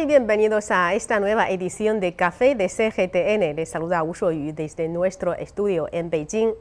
Y 0.00 0.06
bienvenidos 0.06 0.70
a 0.70 0.94
esta 0.94 1.18
nueva 1.18 1.50
edición 1.50 1.98
de 1.98 2.14
Café 2.14 2.54
de 2.54 2.68
CGTN. 2.68 3.56
Les 3.56 3.68
saluda 3.68 4.04
Wu 4.04 4.14
Shuoyu 4.14 4.54
desde 4.54 4.88
nuestro 4.88 5.34
estudio 5.34 5.88
en 5.90 6.08
Beijing. 6.08 6.52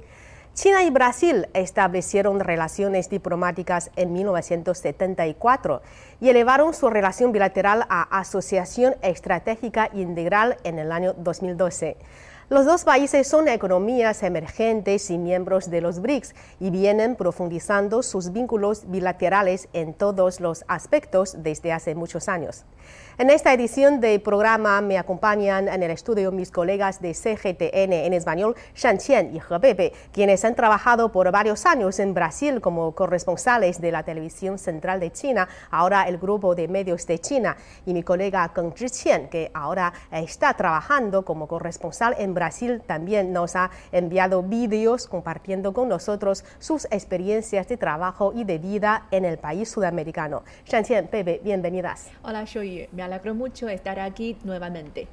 China 0.56 0.84
y 0.84 0.90
Brasil 0.90 1.48
establecieron 1.54 2.40
relaciones 2.40 3.12
diplomáticas 3.12 3.92
en 3.96 4.12
1974 4.12 5.84
y 6.20 6.30
elevaron 6.30 6.74
su 6.74 6.90
relación 6.90 7.32
bilateral 7.32 7.86
a 7.90 8.02
Asociación 8.18 8.96
Estratégica 9.04 9.92
Integral 9.94 10.58
en 10.64 10.80
el 10.80 10.92
año 10.92 11.14
2012. 11.14 11.98
Los 12.50 12.66
dos 12.66 12.86
países 12.86 13.28
son 13.28 13.50
economías 13.50 14.24
emergentes 14.24 15.12
y 15.12 15.18
miembros 15.18 15.70
de 15.70 15.82
los 15.82 16.02
BRICS 16.02 16.34
y 16.62 16.70
vienen 16.70 17.18
profundizando 17.18 18.02
sus 18.02 18.32
vínculos 18.32 18.90
bilaterales 18.90 19.68
en 19.74 19.94
todos 19.94 20.40
los 20.40 20.64
aspectos 20.70 21.36
desde 21.44 21.74
hace 21.74 21.94
muchos 21.94 22.30
años. 22.30 22.64
En 23.20 23.32
esta 23.32 23.52
edición 23.52 24.00
del 24.00 24.22
programa 24.22 24.80
me 24.80 25.00
acompañan 25.00 25.68
en 25.70 25.82
el 25.82 25.90
estudio 25.90 26.32
mis 26.32 26.52
colegas 26.52 27.02
de 27.02 27.16
CGTN 27.16 27.92
en 27.92 28.14
español, 28.14 28.56
Shan 28.76 29.00
Qian 29.00 29.36
y 29.36 29.40
He 29.40 29.60
Pepe, 29.60 29.94
quienes 30.12 30.46
han 30.46 30.54
trabajado 30.54 31.12
por 31.12 31.32
varios 31.32 31.66
años 31.66 31.98
en 31.98 32.14
Brasil 32.14 32.62
como 32.62 32.94
corresponsales 32.94 33.82
de 33.82 33.92
la 33.92 34.04
televisión 34.04 34.60
central 34.60 35.00
de 35.00 35.12
China, 35.12 35.50
ahora 35.72 36.04
el 36.04 36.20
grupo 36.20 36.54
de 36.54 36.68
medios 36.68 37.08
de 37.08 37.18
China, 37.18 37.58
y 37.88 37.94
mi 37.96 38.04
colega 38.04 38.52
Geng 38.54 38.76
Zhiqian, 38.76 39.30
que 39.30 39.50
ahora 39.56 39.94
está 40.12 40.54
trabajando 40.54 41.26
como 41.26 41.48
corresponsal 41.48 42.14
en 42.20 42.36
Brasil, 42.36 42.84
también 42.86 43.34
nos 43.34 43.56
ha 43.56 43.72
enviado 43.92 44.44
vídeos 44.44 45.08
compartiendo 45.08 45.74
con 45.74 45.90
nosotros 45.90 46.46
sus 46.60 46.86
experiencias 46.92 47.68
de 47.68 47.78
trabajo 47.78 48.32
y 48.36 48.44
de 48.44 48.60
vida 48.60 49.08
en 49.10 49.26
el 49.26 49.40
país 49.40 49.72
sudamericano. 49.72 50.44
Shan 50.68 50.84
Qian, 50.84 51.08
Pepe, 51.08 51.42
bienvenidas. 51.44 52.12
Hola, 52.22 52.44
Shoyu. 52.44 52.86
Alegro 53.08 53.34
mucho 53.34 53.70
estar 53.70 54.02
aquí 54.02 54.36
nuevamente. 54.44 55.08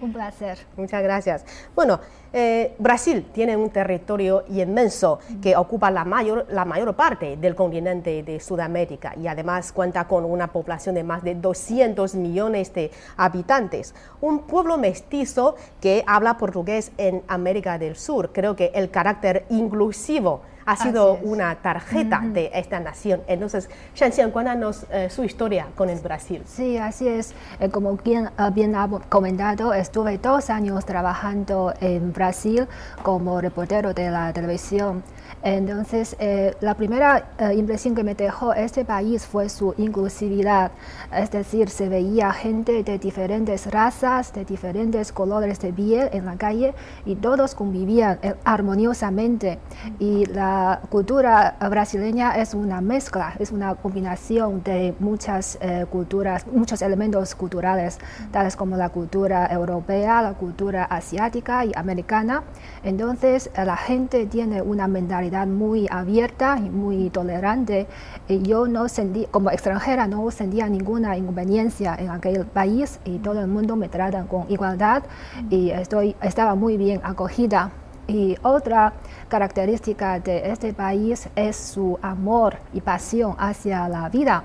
Un 0.00 0.12
placer. 0.12 0.58
Muchas 0.76 1.02
gracias. 1.02 1.44
Bueno, 1.74 1.98
eh, 2.32 2.76
Brasil 2.78 3.26
tiene 3.32 3.56
un 3.56 3.70
territorio 3.70 4.44
inmenso 4.48 5.18
que 5.42 5.56
ocupa 5.56 5.90
la 5.90 6.04
mayor, 6.04 6.46
la 6.50 6.64
mayor 6.64 6.94
parte 6.94 7.36
del 7.36 7.56
continente 7.56 8.22
de 8.22 8.38
Sudamérica 8.38 9.14
y 9.20 9.26
además 9.26 9.72
cuenta 9.72 10.06
con 10.06 10.24
una 10.24 10.52
población 10.52 10.94
de 10.94 11.02
más 11.02 11.24
de 11.24 11.34
200 11.34 12.14
millones 12.14 12.72
de 12.74 12.92
habitantes. 13.16 13.92
Un 14.20 14.40
pueblo 14.46 14.78
mestizo 14.78 15.56
que 15.80 16.04
habla 16.06 16.38
portugués 16.38 16.92
en 16.96 17.24
América 17.26 17.76
del 17.76 17.96
Sur. 17.96 18.32
Creo 18.32 18.54
que 18.54 18.70
el 18.72 18.88
carácter 18.92 19.46
inclusivo 19.50 20.42
ha 20.64 20.76
sido 20.76 21.14
una 21.22 21.54
tarjeta 21.56 22.20
de 22.24 22.50
esta 22.54 22.80
nación. 22.80 23.22
Entonces, 23.26 23.68
Shanxian, 23.94 24.30
cuéntanos 24.30 24.86
eh, 24.90 25.08
su 25.10 25.24
historia 25.24 25.66
con 25.74 25.90
el 25.90 25.98
Brasil. 26.00 26.42
Sí, 26.46 26.76
así 26.78 27.08
es. 27.08 27.34
Eh, 27.60 27.68
como 27.68 27.96
bien, 27.96 28.26
eh, 28.38 28.50
bien 28.52 28.74
ha 28.76 28.88
comentado, 29.08 29.74
estuve 29.74 30.18
dos 30.18 30.50
años 30.50 30.84
trabajando 30.84 31.74
en 31.80 32.12
Brasil 32.12 32.66
como 33.02 33.40
reportero 33.40 33.94
de 33.94 34.10
la 34.10 34.32
televisión. 34.32 35.02
Entonces, 35.42 36.14
eh, 36.20 36.54
la 36.60 36.74
primera 36.74 37.30
eh, 37.36 37.54
impresión 37.54 37.96
que 37.96 38.04
me 38.04 38.14
dejó 38.14 38.52
este 38.52 38.84
país 38.84 39.26
fue 39.26 39.48
su 39.48 39.74
inclusividad, 39.76 40.70
es 41.12 41.32
decir, 41.32 41.68
se 41.68 41.88
veía 41.88 42.32
gente 42.32 42.84
de 42.84 42.98
diferentes 42.98 43.68
razas, 43.68 44.32
de 44.32 44.44
diferentes 44.44 45.10
colores 45.10 45.58
de 45.58 45.72
piel 45.72 46.10
en 46.12 46.26
la 46.26 46.36
calle 46.36 46.74
y 47.04 47.16
todos 47.16 47.56
convivían 47.56 48.20
eh, 48.22 48.34
armoniosamente. 48.44 49.58
Y 49.98 50.26
la 50.26 50.80
cultura 50.90 51.56
brasileña 51.68 52.36
es 52.36 52.54
una 52.54 52.80
mezcla, 52.80 53.34
es 53.40 53.50
una 53.50 53.74
combinación 53.74 54.62
de 54.62 54.94
muchas 55.00 55.58
culturas, 55.90 56.46
muchos 56.46 56.82
elementos 56.82 57.34
culturales, 57.34 57.98
tales 58.30 58.56
como 58.56 58.76
la 58.76 58.90
cultura 58.90 59.48
europea, 59.50 60.22
la 60.22 60.34
cultura 60.34 60.84
asiática 60.84 61.64
y 61.64 61.72
americana. 61.74 62.44
Entonces, 62.84 63.50
la 63.56 63.76
gente 63.76 64.26
tiene 64.26 64.62
una 64.62 64.88
mentalidad 64.88 65.31
muy 65.46 65.86
abierta 65.90 66.58
y 66.58 66.68
muy 66.70 67.10
tolerante. 67.10 67.86
Y 68.28 68.42
yo 68.42 68.66
no 68.66 68.88
sentí, 68.88 69.26
como 69.30 69.50
extranjera, 69.50 70.06
no 70.06 70.30
sentía 70.30 70.68
ninguna 70.68 71.16
inconveniencia 71.16 71.96
en 71.98 72.10
aquel 72.10 72.46
país 72.46 73.00
y 73.04 73.18
todo 73.18 73.40
el 73.40 73.48
mundo 73.48 73.76
me 73.76 73.88
trata 73.88 74.24
con 74.24 74.50
igualdad 74.50 75.02
y 75.50 75.70
estoy, 75.70 76.14
estaba 76.22 76.54
muy 76.54 76.76
bien 76.76 77.00
acogida. 77.02 77.70
Y 78.08 78.36
otra 78.42 78.94
característica 79.28 80.18
de 80.18 80.50
este 80.50 80.72
país 80.72 81.28
es 81.36 81.56
su 81.56 81.98
amor 82.02 82.56
y 82.72 82.80
pasión 82.80 83.36
hacia 83.38 83.88
la 83.88 84.08
vida. 84.08 84.44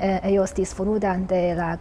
Eh, 0.00 0.20
ellos 0.24 0.54
disfrutan 0.54 1.26
de 1.26 1.54
la 1.54 1.78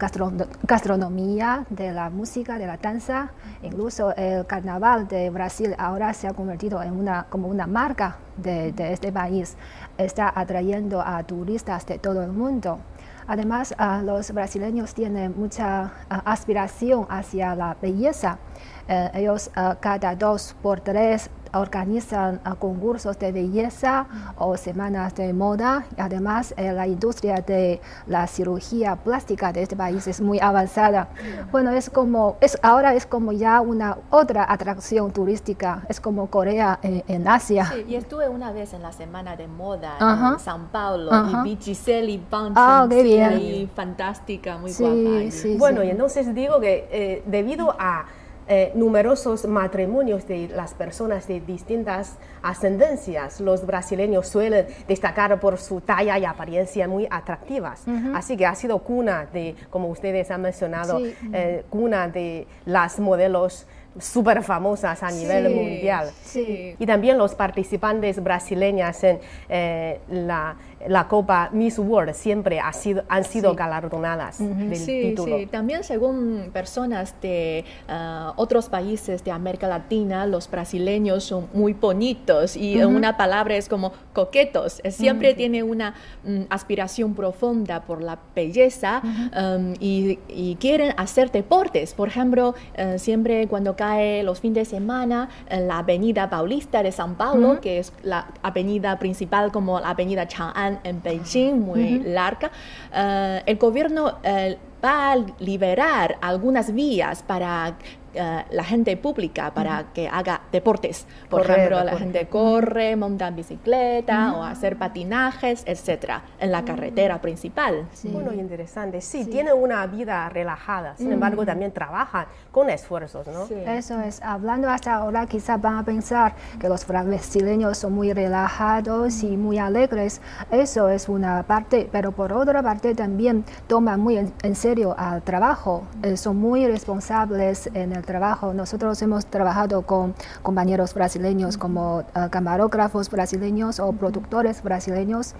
gastronomía, 0.63 1.65
de 1.69 1.91
la 1.91 2.09
música, 2.09 2.57
de 2.57 2.67
la 2.67 2.77
danza. 2.77 3.31
Incluso 3.61 4.15
el 4.15 4.45
carnaval 4.45 5.07
de 5.07 5.29
Brasil 5.29 5.75
ahora 5.77 6.13
se 6.13 6.27
ha 6.27 6.33
convertido 6.33 6.81
en 6.83 6.93
una, 6.93 7.25
como 7.29 7.47
una 7.47 7.67
marca 7.67 8.17
de, 8.37 8.73
este 8.91 9.11
país. 9.11 9.55
Está 9.97 10.31
atrayendo 10.35 11.01
a 11.01 11.23
turistas 11.23 11.85
de 11.85 11.99
todo 11.99 12.23
el 12.23 12.31
mundo. 12.31 12.79
Además, 13.27 13.73
ah, 13.77 14.01
los 14.03 14.31
brasileños 14.31 14.93
tienen 14.93 15.33
mucha 15.37 15.91
ah, 16.09 16.21
aspiración 16.25 17.05
hacia 17.09 17.55
la 17.55 17.77
belleza. 17.81 18.39
Eh, 18.87 19.11
ellos 19.13 19.51
ah, 19.55 19.77
cada 19.79 20.15
dos 20.15 20.55
por 20.61 20.81
tres 20.81 21.29
organizan 21.53 22.39
concursos 22.59 23.17
de 23.19 23.31
belleza 23.31 24.07
o 24.37 24.57
semanas 24.57 25.15
de 25.15 25.33
moda. 25.33 25.85
Además, 25.97 26.53
eh, 26.57 26.71
la 26.73 26.87
industria 26.87 27.41
de 27.41 27.81
la 28.07 28.27
cirugía 28.27 28.95
plástica 28.95 29.51
de 29.51 29.63
este 29.63 29.75
país 29.75 30.07
es 30.07 30.21
muy 30.21 30.39
avanzada. 30.39 31.09
Bueno, 31.51 31.71
es 31.71 31.89
como, 31.89 32.37
es, 32.41 32.57
ahora 32.61 32.93
es 32.93 33.05
como 33.05 33.31
ya 33.31 33.61
una 33.61 33.97
otra 34.09 34.45
atracción 34.51 35.11
turística, 35.11 35.83
es 35.89 35.99
como 35.99 36.27
Corea 36.27 36.79
en, 36.81 37.27
Asia. 37.27 37.65
Sí, 37.65 37.85
y 37.87 37.95
estuve 37.95 38.27
una 38.27 38.51
vez 38.51 38.73
en 38.73 38.81
la 38.81 38.91
semana 38.91 39.35
de 39.35 39.47
moda 39.47 39.97
en 40.33 40.39
San 40.39 40.67
Paulo 40.67 41.11
y 41.29 41.43
vi 41.43 41.57
Giselle 41.61 42.17
Bunchen, 42.17 42.53
ah, 42.55 42.87
qué 42.89 43.03
bien. 43.03 43.69
fantástica, 43.73 44.57
muy 44.57 44.71
guapa. 44.73 45.31
Sí, 45.31 45.55
bueno, 45.57 45.83
y 45.83 45.89
entonces 45.89 46.33
digo 46.33 46.59
que 46.59 46.87
eh, 46.91 47.23
debido 47.25 47.75
a 47.79 48.05
eh, 48.47 48.71
numerosos 48.75 49.45
matrimonios 49.45 50.27
de 50.27 50.49
las 50.49 50.73
personas 50.73 51.27
de 51.27 51.39
distintas 51.39 52.17
ascendencias. 52.41 53.39
Los 53.39 53.65
brasileños 53.65 54.27
suelen 54.27 54.67
destacar 54.87 55.39
por 55.39 55.57
su 55.57 55.81
talla 55.81 56.17
y 56.17 56.25
apariencia 56.25 56.87
muy 56.87 57.07
atractivas. 57.09 57.83
Así 58.13 58.35
que 58.37 58.45
ha 58.45 58.55
sido 58.55 58.79
cuna 58.79 59.27
de, 59.31 59.55
como 59.69 59.89
ustedes 59.89 60.31
han 60.31 60.41
mencionado, 60.41 60.99
eh, 61.33 61.63
cuna 61.69 62.07
de 62.07 62.47
las 62.65 62.99
modelos 62.99 63.67
súper 63.99 64.41
famosas 64.43 65.03
a 65.03 65.11
nivel 65.11 65.53
mundial. 65.53 66.11
Y 66.35 66.85
también 66.85 67.17
los 67.17 67.35
participantes 67.35 68.23
brasileñas 68.23 69.03
en 69.03 69.19
eh, 69.49 69.99
la, 70.09 70.55
la, 70.87 71.07
Copa 71.07 71.49
Miss 71.51 71.77
World 71.77 72.13
siempre 72.13 72.59
ha 72.59 72.71
sido, 72.71 73.03
han 73.09 73.25
sido 73.25 73.53
galardonadas 73.53 74.39
del 74.39 74.85
título. 74.85 75.37
Sí, 75.37 75.45
también 75.45 75.83
según 75.83 76.51
personas 76.53 77.15
de 77.21 77.65
ah, 77.89 78.33
otros 78.37 78.69
países 78.69 79.23
de 79.23 79.31
América 79.31 79.67
Latina, 79.67 80.25
los 80.25 80.49
brasileños 80.49 81.25
son 81.25 81.47
muy 81.53 81.73
bonitos 81.73 82.55
y 82.55 82.81
una 82.83 83.17
palabra 83.17 83.55
es 83.55 83.67
como 83.67 83.91
coquetos. 84.13 84.81
Siempre 84.89 85.33
tiene 85.33 85.63
una 85.63 85.95
mm, 86.23 86.43
aspiración 86.49 87.13
profunda 87.13 87.81
por 87.81 88.01
la 88.01 88.17
belleza 88.35 89.01
um, 89.03 89.73
y, 89.79 90.19
y, 90.29 90.55
quieren 90.55 90.93
hacer 90.97 91.31
deportes. 91.31 91.93
Por 91.93 92.07
ejemplo, 92.07 92.55
uh, 92.77 92.97
siempre 92.97 93.47
cuando 93.47 93.75
cae 93.81 94.21
los 94.21 94.39
fines 94.39 94.69
de 94.69 94.77
semana 94.77 95.27
en 95.49 95.67
la 95.67 95.79
avenida 95.79 96.29
Paulista 96.29 96.83
de 96.83 96.91
San 96.91 97.15
Paulo, 97.15 97.59
que 97.59 97.79
es 97.79 97.91
la 98.03 98.27
avenida 98.43 98.99
principal 98.99 99.51
como 99.51 99.79
la 99.79 99.89
avenida 99.89 100.27
Chang'an 100.27 100.79
en 100.83 101.01
Beijing, 101.01 101.55
muy 101.55 101.97
larga, 102.05 102.51
uh, 102.91 103.41
el 103.43 103.57
gobierno 103.57 104.05
uh, 104.05 104.55
va 104.85 105.13
a 105.13 105.15
liberar 105.39 106.17
algunas 106.21 106.75
vías 106.75 107.23
para 107.23 107.75
eh, 108.13 108.45
la 108.51 108.63
gente 108.63 108.97
pública 108.97 109.53
para 109.53 109.85
que 109.93 110.07
haga 110.07 110.41
deportes. 110.51 111.05
Por 111.29 111.41
ejemplo, 111.41 111.83
la 111.83 111.97
gente 111.97 112.27
corre, 112.27 112.95
monta 112.95 113.27
en 113.27 113.35
bicicleta 113.35 114.33
o 114.33 114.43
hacer 114.43 114.77
patinajes, 114.77 115.63
etcétera, 115.65 116.23
en 116.39 116.51
la 116.51 116.63
carretera 116.63 117.21
principal. 117.21 117.87
Bueno, 118.03 118.33
interesante. 118.33 119.01
Sí, 119.01 119.25
tiene 119.25 119.53
una 119.53 119.85
vida 119.87 120.27
relajada, 120.29 120.95
sin 120.97 121.11
embargo, 121.11 121.45
también 121.45 121.71
trabajan 121.71 122.25
con 122.51 122.69
esfuerzos, 122.69 123.27
¿no? 123.27 123.45
Eso 123.67 124.01
es. 124.01 124.21
Hablando 124.21 124.69
hasta 124.69 124.95
ahora, 124.95 125.25
quizás 125.25 125.61
van 125.61 125.77
a 125.77 125.85
pensar 125.85 126.35
que 126.59 126.67
los 126.67 126.85
brasileños 126.85 127.77
son 127.77 127.93
muy 127.93 128.13
relajados 128.13 129.23
y 129.23 129.37
muy 129.37 129.57
alegres. 129.57 130.21
Eso 130.51 130.89
es 130.89 131.09
una 131.09 131.43
parte, 131.43 131.87
pero 131.91 132.11
por 132.11 132.33
otra 132.33 132.61
parte 132.61 132.95
también 132.95 133.45
toman 133.67 133.99
muy 133.99 134.17
en, 134.17 134.55
serio 134.55 134.95
al 134.97 135.21
trabajo. 135.21 135.83
Eh, 136.03 136.17
son 136.17 136.37
muy 136.37 136.67
responsables 136.67 137.69
en 137.73 137.93
el 137.93 138.00
trabajo. 138.01 138.53
Nosotros 138.53 139.01
hemos 139.01 139.25
trabajado 139.25 139.83
con 139.83 140.13
compañeros 140.41 140.93
brasileños 140.93 141.57
como 141.57 141.99
uh, 141.99 142.29
camarógrafos 142.29 143.09
brasileños 143.09 143.79
o 143.79 143.91
productores 143.93 144.63
brasileños. 144.63 145.35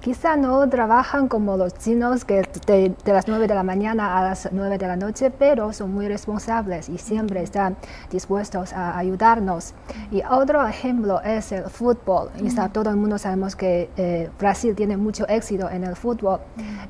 Quizá 0.00 0.36
no 0.36 0.68
trabajan 0.68 1.28
como 1.28 1.56
los 1.56 1.74
chinos 1.74 2.24
que 2.24 2.42
de, 2.66 2.94
de, 3.04 3.12
las 3.12 3.26
9 3.26 3.48
de 3.48 3.54
la 3.54 3.62
mañana 3.62 4.18
a 4.18 4.22
las 4.22 4.48
9 4.52 4.78
de 4.78 4.86
la 4.86 4.96
noche, 4.96 5.30
pero 5.30 5.72
son 5.72 5.92
muy 5.92 6.06
responsables 6.06 6.88
y 6.88 6.98
siempre 6.98 7.42
están 7.42 7.76
dispuestos 8.10 8.72
a 8.72 8.96
ayudarnos. 8.98 9.74
Y 10.10 10.22
otro 10.30 10.66
ejemplo 10.66 11.20
es 11.22 11.52
el 11.52 11.64
fútbol. 11.64 12.30
Y 12.40 12.46
está, 12.46 12.68
todo 12.68 12.90
el 12.90 12.96
mundo 12.96 13.18
sabemos 13.18 13.56
que 13.56 13.90
eh, 13.96 14.30
Brasil 14.38 14.74
tiene 14.74 14.96
mucho 14.96 15.26
éxito 15.28 15.68
en 15.70 15.84
el 15.84 15.96
fútbol. 15.96 16.40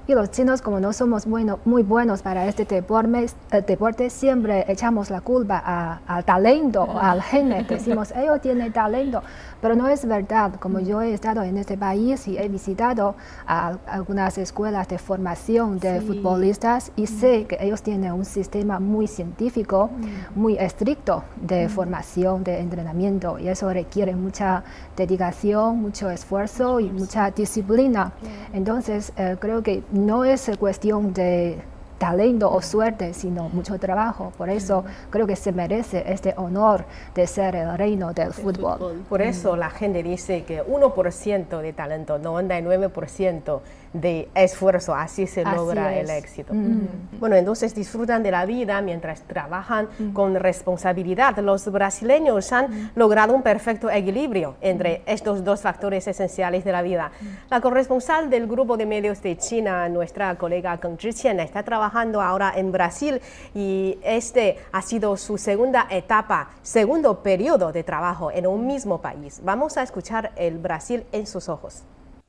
Y 0.07 0.15
los 0.15 0.31
chinos, 0.31 0.63
como 0.63 0.81
no 0.81 0.93
somos 0.93 1.27
bueno, 1.27 1.59
muy 1.65 1.83
buenos 1.83 2.23
para 2.23 2.47
este 2.47 2.65
deporte, 2.65 3.27
eh, 3.53 3.63
deporte 3.67 4.11
siempre 4.11 4.65
echamos 4.69 5.11
la 5.11 5.21
culpa 5.21 6.01
al 6.07 6.25
talento, 6.25 6.87
al 7.01 7.23
gene. 7.23 7.65
Decimos, 7.69 8.13
ellos 8.13 8.41
tienen 8.41 8.73
talento. 8.73 9.23
Pero 9.61 9.75
no 9.75 9.89
es 9.89 10.07
verdad. 10.07 10.55
Como 10.61 10.81
yo 10.81 11.01
he 11.01 11.15
estado 11.15 11.43
en 11.43 11.57
este 11.59 11.77
país 11.77 12.29
y 12.29 12.39
he 12.39 12.49
visitado 12.49 13.06
a 13.47 13.77
algunas 13.87 14.39
escuelas 14.39 14.89
de 14.89 14.99
formación 14.99 15.79
de 15.79 16.01
futbolistas 16.01 16.91
y 16.97 17.07
sé 17.07 17.45
que 17.45 17.59
ellos 17.61 17.83
tienen 17.83 18.13
un 18.13 18.25
sistema 18.25 18.81
muy 18.81 19.07
científico, 19.07 19.91
muy 20.35 20.57
estricto 20.59 21.25
de 21.41 21.69
formación, 21.69 22.43
de 22.43 22.61
entrenamiento 22.61 23.39
y 23.39 23.49
eso 23.49 23.73
requiere 23.73 24.15
mucha 24.17 24.65
dedicación, 24.97 25.81
mucho 25.81 26.11
esfuerzo 26.11 26.81
y 26.81 26.91
mucha 26.91 27.31
disciplina. 27.31 28.13
Entonces, 28.53 29.13
eh, 29.17 29.37
creo 29.39 29.63
que 29.63 29.83
no 29.93 30.25
es 30.25 30.51
cuestión 30.59 31.13
de 31.13 31.63
talento 31.99 32.53
o 32.53 32.61
suerte, 32.63 33.15
sino 33.15 33.49
mucho 33.49 33.79
trabajo. 33.79 34.33
Por 34.37 34.51
eso 34.51 34.85
creo 35.11 35.27
que 35.27 35.37
se 35.37 35.53
merece 35.53 36.05
este 36.07 36.35
honor 36.37 36.85
de 37.15 37.27
ser 37.27 37.57
el 37.57 37.77
reino 37.77 38.13
del 38.13 38.33
fútbol. 38.33 39.05
Por 39.09 39.23
eso 39.23 39.57
la 39.57 39.71
gente 39.71 40.03
dice 40.03 40.45
que 40.45 40.65
1% 40.65 41.61
de 41.61 41.73
talento, 41.73 42.19
99% 42.19 43.61
de 43.93 44.29
esfuerzo, 44.35 44.95
así 44.95 45.27
se 45.27 45.45
logra 45.45 45.97
el 45.97 46.11
éxito. 46.11 46.53
Bueno, 47.19 47.37
entonces 47.37 47.75
disfrutan 47.75 48.23
de 48.23 48.31
la 48.31 48.45
vida 48.45 48.81
mientras 48.81 49.23
trabajan 49.23 49.89
con 50.13 50.35
responsabilidad. 50.35 51.37
Los 51.39 51.71
brasileños 51.71 52.53
han 52.53 52.91
logrado 52.95 53.35
un 53.35 53.43
perfecto 53.43 53.91
equilibrio 53.91 54.57
entre 54.61 55.03
estos 55.07 55.45
dos 55.45 55.63
factores 55.63 56.07
esenciales 56.07 56.65
de 56.65 56.73
la 56.73 56.83
vida. 56.83 57.11
La 57.51 57.61
corresponsal 57.61 58.31
del 58.31 58.47
grupo 58.47 58.77
de 58.77 58.87
medios 58.87 59.23
de 59.23 59.37
China, 59.37 59.89
nuestra 59.89 60.37
colega 60.37 60.79
Keng 60.79 60.99
Zhiqian, 60.99 61.41
está 61.41 61.63
trabajando 61.63 62.21
ahora 62.21 62.53
en 62.57 62.73
Brasil 62.73 63.21
y 63.55 63.99
este 64.03 64.59
ha 64.73 64.83
sido 64.83 65.17
su 65.17 65.39
segunda 65.39 65.87
etapa, 65.91 66.51
segundo 66.63 67.23
periodo 67.23 67.73
de 67.73 67.85
trabajo 67.85 68.31
en 68.31 68.47
un 68.47 68.67
mismo 68.67 69.01
país. 69.01 69.41
Vamos 69.43 69.77
a 69.77 69.83
escuchar 69.83 70.33
el 70.37 70.59
Brasil 70.59 71.05
en 71.13 71.27
sus 71.27 71.49
ojos. 71.49 71.85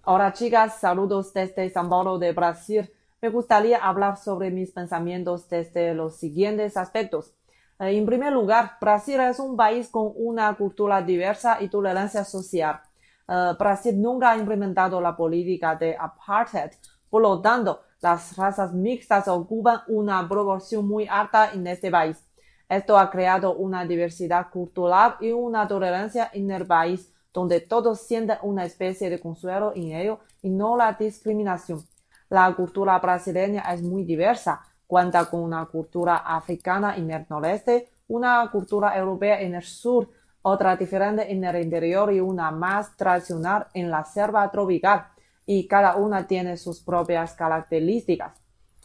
Hola 0.09 0.31
chicas, 0.31 0.80
saludos 0.80 1.33
desde 1.33 1.69
San 1.69 1.89
Paulo 1.89 2.18
de 2.18 2.31
Brasil. 2.31 2.89
Me 3.21 3.27
gustaría 3.27 3.77
hablar 3.77 4.15
sobre 4.15 4.50
mis 4.51 4.71
pensamientos 4.71 5.50
desde 5.50 5.94
los 5.94 6.15
siguientes 6.15 6.77
aspectos. 6.77 7.33
Eh, 7.77 7.98
en 7.98 8.06
primer 8.06 8.31
lugar, 8.31 8.77
Brasil 8.80 9.19
es 9.19 9.38
un 9.38 9.57
país 9.57 9.89
con 9.89 10.13
una 10.15 10.56
cultura 10.56 11.01
diversa 11.01 11.57
y 11.59 11.68
tolerancia 11.68 12.24
social. 12.24 12.80
Eh, 13.27 13.51
Brasil 13.59 14.01
nunca 14.01 14.31
ha 14.31 14.38
implementado 14.38 15.01
la 15.01 15.13
política 15.13 15.75
de 15.75 15.98
apartheid, 16.00 16.71
por 17.09 17.21
lo 17.21 17.42
tanto, 17.42 17.81
las 18.00 18.38
razas 18.38 18.74
mixtas 18.74 19.27
ocupan 19.27 19.81
una 19.89 20.25
proporción 20.25 20.88
muy 20.88 21.06
alta 21.06 21.51
en 21.51 21.68
este 21.68 21.92
país. 21.92 22.25
Esto 22.69 22.98
ha 22.98 23.09
creado 23.09 23.56
una 23.56 23.83
diversidad 23.83 24.50
cultural 24.51 25.18
y 25.19 25.33
una 25.33 25.68
tolerancia 25.68 26.31
en 26.33 26.50
el 26.50 26.65
país 26.65 27.13
donde 27.38 27.60
todos 27.62 28.01
sienten 28.01 28.39
una 28.42 28.66
especie 28.66 29.12
de 29.12 29.19
consuelo 29.19 29.72
en 29.75 29.92
ello 29.92 30.22
y 30.42 30.50
no 30.50 30.75
la 30.75 30.94
discriminación. 30.94 31.84
La 32.30 32.51
cultura 32.56 32.98
brasileña 32.98 33.62
es 33.72 33.84
muy 33.84 34.04
diversa, 34.06 34.63
cuenta 34.88 35.24
con 35.25 35.42
una 35.42 35.63
cultura 35.68 36.16
africana 36.18 36.95
en 36.98 37.12
el 37.12 37.28
noreste, 37.30 37.92
una 38.07 38.50
cultura 38.51 38.98
europea 38.98 39.39
en 39.39 39.54
el 39.54 39.62
sur, 39.62 40.10
otra 40.42 40.75
diferente 40.75 41.31
en 41.31 41.44
el 41.44 41.62
interior 41.62 42.12
y 42.12 42.19
una 42.19 42.50
más 42.50 42.98
tradicional 42.98 43.68
en 43.75 43.92
la 43.92 44.04
selva 44.04 44.50
tropical, 44.50 45.06
y 45.45 45.68
cada 45.68 45.95
una 45.95 46.25
tiene 46.25 46.57
sus 46.57 46.81
propias 46.81 47.36
características. 47.36 48.31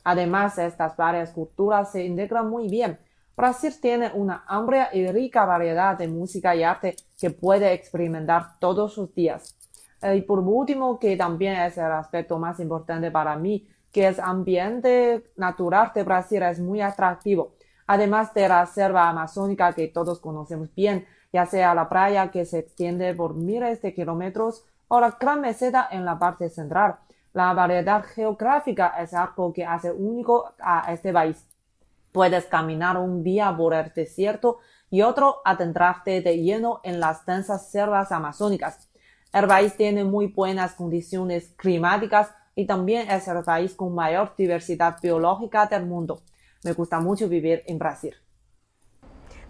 Además, 0.05 0.58
estas 0.58 0.94
varias 0.94 1.31
culturas 1.31 1.90
se 1.90 2.05
integran 2.05 2.50
muy 2.50 2.69
bien, 2.69 2.98
Brasil 3.34 3.73
tiene 3.81 4.11
una 4.14 4.44
amplia 4.46 4.90
y 4.93 5.06
rica 5.11 5.46
variedad 5.46 5.96
de 5.96 6.06
música 6.06 6.55
y 6.55 6.62
arte 6.62 6.96
que 7.19 7.31
puede 7.31 7.73
experimentar 7.73 8.58
todos 8.58 8.93
sus 8.93 9.14
días. 9.14 9.56
Eh, 10.02 10.17
y 10.17 10.23
por 10.23 10.40
último, 10.40 10.99
que 10.99 11.17
también 11.17 11.55
es 11.61 11.79
el 11.79 11.93
aspecto 11.93 12.38
más 12.38 12.61
importante 12.61 13.11
para 13.11 13.37
mí, 13.37 13.67
que 13.90 14.06
el 14.06 14.20
ambiente 14.20 15.25
natural 15.37 15.93
de 15.94 16.02
Brasil 16.02 16.43
es 16.43 16.61
muy 16.61 16.82
atractivo. 16.82 17.55
Además 17.87 18.34
de 18.34 18.49
la 18.49 18.67
selva 18.67 19.08
amazónica 19.08 19.73
que 19.73 19.88
todos 19.88 20.20
conocemos 20.20 20.75
bien, 20.75 21.06
ya 21.32 21.46
sea 21.46 21.75
la 21.75 21.88
playa 21.88 22.31
que 22.31 22.44
se 22.44 22.58
extiende 22.58 23.14
por 23.14 23.34
miles 23.34 23.81
de 23.81 23.94
kilómetros 23.94 24.64
o 24.88 25.00
la 25.00 25.17
gran 25.19 25.40
meseta 25.40 25.88
en 25.90 26.05
la 26.05 26.19
parte 26.19 26.50
central. 26.50 26.96
La 27.32 27.55
variedad 27.55 28.05
geográfica 28.05 28.94
es 29.00 29.14
algo 29.14 29.52
que 29.55 29.64
hace 29.64 29.90
único 29.90 30.52
a 30.61 30.93
este 30.93 31.12
país. 31.12 31.51
Puedes 32.12 32.44
caminar 32.44 32.99
un 32.99 33.25
día 33.25 33.55
por 33.56 33.73
el 33.73 33.91
desierto 33.94 34.59
y 34.91 35.00
otro 35.00 35.41
adentrarte 35.44 36.20
de 36.20 36.37
lleno 36.43 36.81
en 36.85 37.00
las 37.00 37.25
densas 37.25 37.70
selvas 37.70 38.12
amazónicas. 38.12 38.91
El 39.32 39.47
país 39.47 39.75
tiene 39.76 40.05
muy 40.05 40.26
buenas 40.26 40.75
condiciones 40.75 41.55
climáticas 41.56 42.29
y 42.55 42.67
también 42.67 43.11
es 43.11 43.26
el 43.29 43.43
país 43.43 43.75
con 43.75 43.94
mayor 43.94 44.35
diversidad 44.37 44.99
biológica 45.03 45.64
del 45.67 45.87
mundo. 45.87 46.23
Me 46.62 46.73
gusta 46.75 47.00
mucho 47.00 47.29
vivir 47.29 47.62
en 47.67 47.79
Brasil. 47.79 48.15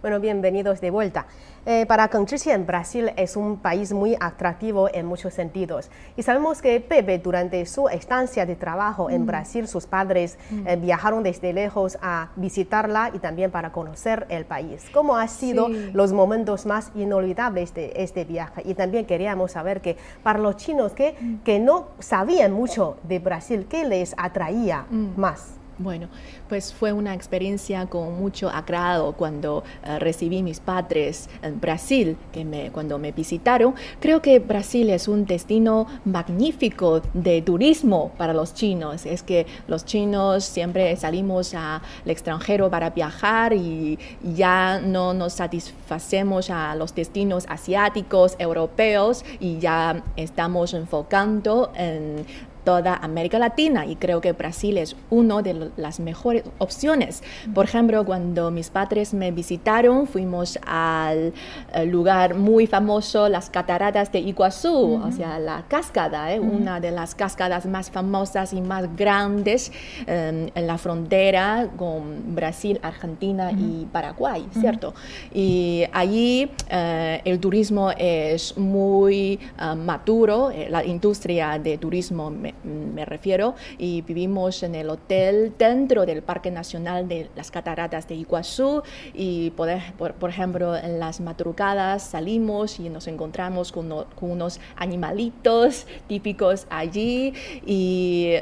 Bueno, 0.03 0.19
bienvenidos 0.19 0.81
de 0.81 0.91
vuelta. 0.91 1.27
Eh, 1.65 1.85
para 1.85 2.09
Kangchichen, 2.09 2.65
Brasil 2.65 3.11
es 3.15 3.37
un 3.37 3.55
país 3.55 3.93
muy 3.93 4.17
atractivo 4.19 4.89
en 4.93 5.05
muchos 5.05 5.33
sentidos. 5.33 5.89
Y 6.17 6.23
sabemos 6.23 6.61
que 6.61 6.81
Pepe, 6.81 7.19
durante 7.19 7.65
su 7.65 7.87
estancia 7.87 8.45
de 8.45 8.57
trabajo 8.57 9.09
en 9.09 9.21
mm. 9.21 9.25
Brasil, 9.25 9.65
sus 9.65 9.85
padres 9.85 10.37
mm. 10.51 10.67
eh, 10.67 10.75
viajaron 10.75 11.23
desde 11.23 11.53
lejos 11.53 11.97
a 12.01 12.31
visitarla 12.35 13.11
y 13.13 13.19
también 13.19 13.49
para 13.49 13.71
conocer 13.71 14.25
el 14.27 14.43
país. 14.43 14.83
¿Cómo 14.93 15.15
han 15.15 15.29
sido 15.29 15.69
los 15.69 16.11
momentos 16.11 16.65
más 16.65 16.91
inolvidables 16.95 17.73
de 17.73 17.93
este 17.95 18.25
viaje? 18.25 18.61
Y 18.65 18.73
también 18.73 19.05
queríamos 19.05 19.53
saber 19.53 19.79
que 19.79 19.95
para 20.21 20.37
los 20.37 20.57
chinos 20.57 20.91
que, 20.91 21.15
mm. 21.17 21.35
que 21.45 21.59
no 21.59 21.87
sabían 21.99 22.51
mucho 22.51 22.97
de 23.03 23.19
Brasil, 23.19 23.67
¿qué 23.69 23.85
les 23.85 24.15
atraía 24.17 24.85
más? 25.15 25.62
Bueno, 25.79 26.07
pues 26.49 26.71
fue 26.71 26.93
una 26.93 27.15
experiencia 27.15 27.87
con 27.87 28.19
mucho 28.19 28.47
agrado 28.47 29.13
cuando 29.13 29.63
eh, 29.83 29.97
recibí 29.97 30.43
mis 30.43 30.59
padres 30.59 31.29
en 31.41 31.59
Brasil, 31.59 32.15
que 32.31 32.45
me, 32.45 32.71
cuando 32.71 32.99
me 32.99 33.11
visitaron. 33.11 33.73
Creo 33.99 34.21
que 34.21 34.37
Brasil 34.37 34.91
es 34.91 35.07
un 35.07 35.25
destino 35.25 35.87
magnífico 36.05 37.01
de 37.15 37.41
turismo 37.41 38.11
para 38.19 38.33
los 38.33 38.53
chinos. 38.53 39.07
Es 39.07 39.23
que 39.23 39.47
los 39.67 39.83
chinos 39.83 40.43
siempre 40.43 40.95
salimos 40.95 41.55
al 41.55 41.81
extranjero 42.05 42.69
para 42.69 42.91
viajar 42.91 43.53
y 43.53 43.97
ya 44.21 44.79
no 44.79 45.15
nos 45.15 45.33
satisfacemos 45.33 46.51
a 46.51 46.75
los 46.75 46.93
destinos 46.93 47.45
asiáticos, 47.49 48.35
europeos 48.37 49.25
y 49.39 49.57
ya 49.57 50.03
estamos 50.17 50.75
enfocando 50.75 51.71
en 51.75 52.25
toda 52.63 52.95
América 52.95 53.39
Latina 53.39 53.85
y 53.85 53.95
creo 53.95 54.21
que 54.21 54.31
Brasil 54.31 54.77
es 54.77 54.95
una 55.09 55.41
de 55.41 55.71
las 55.77 55.99
mejores 55.99 56.43
opciones. 56.57 57.23
Por 57.53 57.65
ejemplo, 57.65 58.05
cuando 58.05 58.51
mis 58.51 58.69
padres 58.69 59.13
me 59.13 59.31
visitaron, 59.31 60.07
fuimos 60.07 60.59
al 60.65 61.33
eh, 61.73 61.85
lugar 61.85 62.35
muy 62.35 62.67
famoso, 62.67 63.29
las 63.29 63.49
cataratas 63.49 64.11
de 64.11 64.19
Iguazú, 64.19 65.01
o 65.03 65.11
sea, 65.11 65.39
la 65.39 65.65
cascada, 65.67 66.33
¿eh? 66.33 66.39
una 66.39 66.79
de 66.79 66.91
las 66.91 67.15
cascadas 67.15 67.65
más 67.65 67.91
famosas 67.91 68.53
y 68.53 68.61
más 68.61 68.95
grandes 68.95 69.71
em, 70.07 70.49
en 70.53 70.67
la 70.67 70.77
frontera 70.77 71.69
con 71.77 72.35
Brasil, 72.35 72.79
Argentina 72.81 73.51
y 73.51 73.85
Paraguay, 73.91 74.45
¿cierto? 74.59 74.93
Y 75.33 75.83
allí 75.91 76.49
eh, 76.69 77.21
el 77.25 77.39
turismo 77.39 77.91
es 77.91 78.57
muy 78.57 79.39
maduro, 79.77 80.51
la 80.69 80.83
industria 80.83 81.59
de 81.59 81.77
turismo 81.77 82.31
me 82.63 83.05
refiero, 83.05 83.55
y 83.77 84.01
vivimos 84.01 84.63
en 84.63 84.75
el 84.75 84.89
hotel 84.89 85.53
dentro 85.57 86.05
del 86.05 86.21
Parque 86.21 86.51
Nacional 86.51 87.07
de 87.07 87.29
las 87.35 87.51
Cataratas 87.51 88.07
de 88.07 88.15
Iguazú 88.15 88.83
y 89.13 89.51
por, 89.51 89.69
por, 89.97 90.29
ejemplo 90.29 90.75
en 90.75 90.99
las 90.99 91.19
madrugadas 91.19 92.03
salimos 92.03 92.79
y 92.79 92.89
nos 92.89 93.07
encontramos 93.07 93.71
con, 93.71 93.89
con 93.89 94.31
unos 94.31 94.59
animalitos 94.75 95.85
típicos 96.07 96.67
allí 96.69 97.33
y 97.65 98.37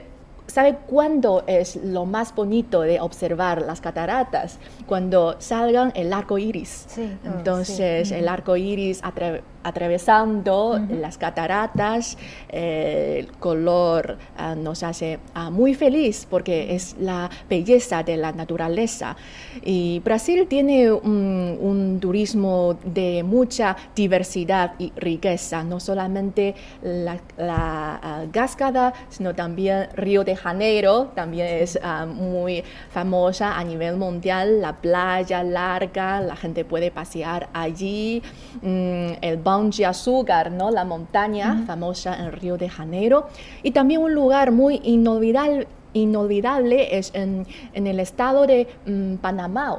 ¿Sabe 0.51 0.80
cuándo 0.86 1.46
es 1.48 1.77
lo 1.77 2.06
más 2.06 2.36
bonito 2.36 2.82
de 2.82 3.00
observar 3.00 3.62
las 3.62 3.80
cataratas? 3.80 4.60
Cuando 4.86 5.38
salgan 5.39 5.94
el 5.96 6.12
arco 6.12 6.38
iris. 6.38 6.84
Sí. 6.88 7.10
Ah, 7.24 7.36
Entonces, 7.38 8.12
el 8.12 8.27
arco 8.27 8.58
iris 8.58 9.01
atre- 9.01 9.44
atravesando 9.63 10.80
las 10.89 11.18
cataratas, 11.18 12.18
eh, 12.50 13.18
el 13.20 13.32
color 13.38 14.18
ah, 14.38 14.56
nos 14.56 14.84
hace 14.84 15.20
ah, 15.34 15.50
muy 15.50 15.74
feliz 15.74 16.27
porque 16.30 16.75
es 16.75 16.96
la 17.00 17.30
belleza 17.50 18.03
de 18.03 18.18
la 18.18 18.32
naturaleza. 18.32 19.15
Y 19.63 20.00
Brasil 20.00 20.48
tiene 20.48 20.91
un, 20.91 21.58
un 21.60 22.00
turismo 22.00 22.77
de 22.84 23.24
mucha 23.24 23.75
diversidad 23.96 24.74
y 24.80 24.91
riqueza, 24.96 25.63
no 25.63 25.80
solamente 25.80 26.56
la, 26.82 27.20
la, 27.38 28.00
ah, 28.01 28.24
cascada, 28.32 28.94
sino 29.10 29.36
también 29.36 29.88
Río 29.96 30.24
de 30.24 30.36
Janeiro, 30.36 31.12
también 31.15 31.48
es 31.48 31.80
muy 32.08 32.63
famosa 32.89 33.58
a 33.58 33.63
nivel 33.63 33.98
mundial, 33.98 34.62
la 34.62 34.74
playa 34.74 35.44
larga, 35.44 36.22
la 36.22 36.36
gente 36.36 36.65
puede 36.65 36.91
pasear 36.91 37.50
allí, 37.53 38.22
mm, 38.62 39.12
el 39.22 39.38
Bungee 39.38 39.50
Azúcar, 39.86 40.51
¿no? 40.51 40.72
la 40.72 40.86
montaña 40.86 41.63
famosa 41.67 42.15
en 42.17 42.31
Río 42.31 42.58
de 42.58 42.70
Janeiro, 42.70 43.27
y 43.63 43.72
también 43.72 44.01
un 44.01 44.13
lugar 44.13 44.51
muy 44.51 44.79
inolvidable 44.84 45.67
inolvidable 45.93 46.98
es 46.98 47.12
en, 47.13 47.46
en 47.74 47.86
el 47.86 48.00
estado 48.00 48.48
de 48.48 48.65
mm, 48.86 49.15
Panamá, 49.15 49.77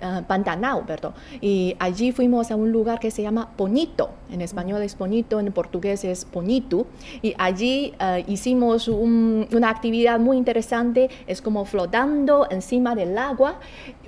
ah, 0.00 0.22
Pantanal, 0.26 0.84
perdón. 0.86 1.14
Y 1.40 1.74
allí 1.80 2.12
fuimos 2.12 2.52
a 2.52 2.54
un 2.54 2.70
lugar 2.70 3.00
que 3.00 3.10
se 3.10 3.22
llama 3.22 3.48
Bonito. 3.58 4.10
En 4.30 4.40
español 4.40 4.82
es 4.82 4.96
bonito, 4.96 5.40
en 5.40 5.50
portugués 5.52 6.04
es 6.04 6.26
bonito. 6.32 6.86
Y 7.22 7.34
allí 7.38 7.92
ah, 7.98 8.20
hicimos 8.20 8.86
un- 8.86 9.48
una 9.52 9.68
actividad 9.70 10.20
muy 10.20 10.36
interesante, 10.36 11.10
es 11.26 11.42
como 11.42 11.64
flotando 11.64 12.46
encima 12.48 12.94
del 12.94 13.18
agua 13.18 13.56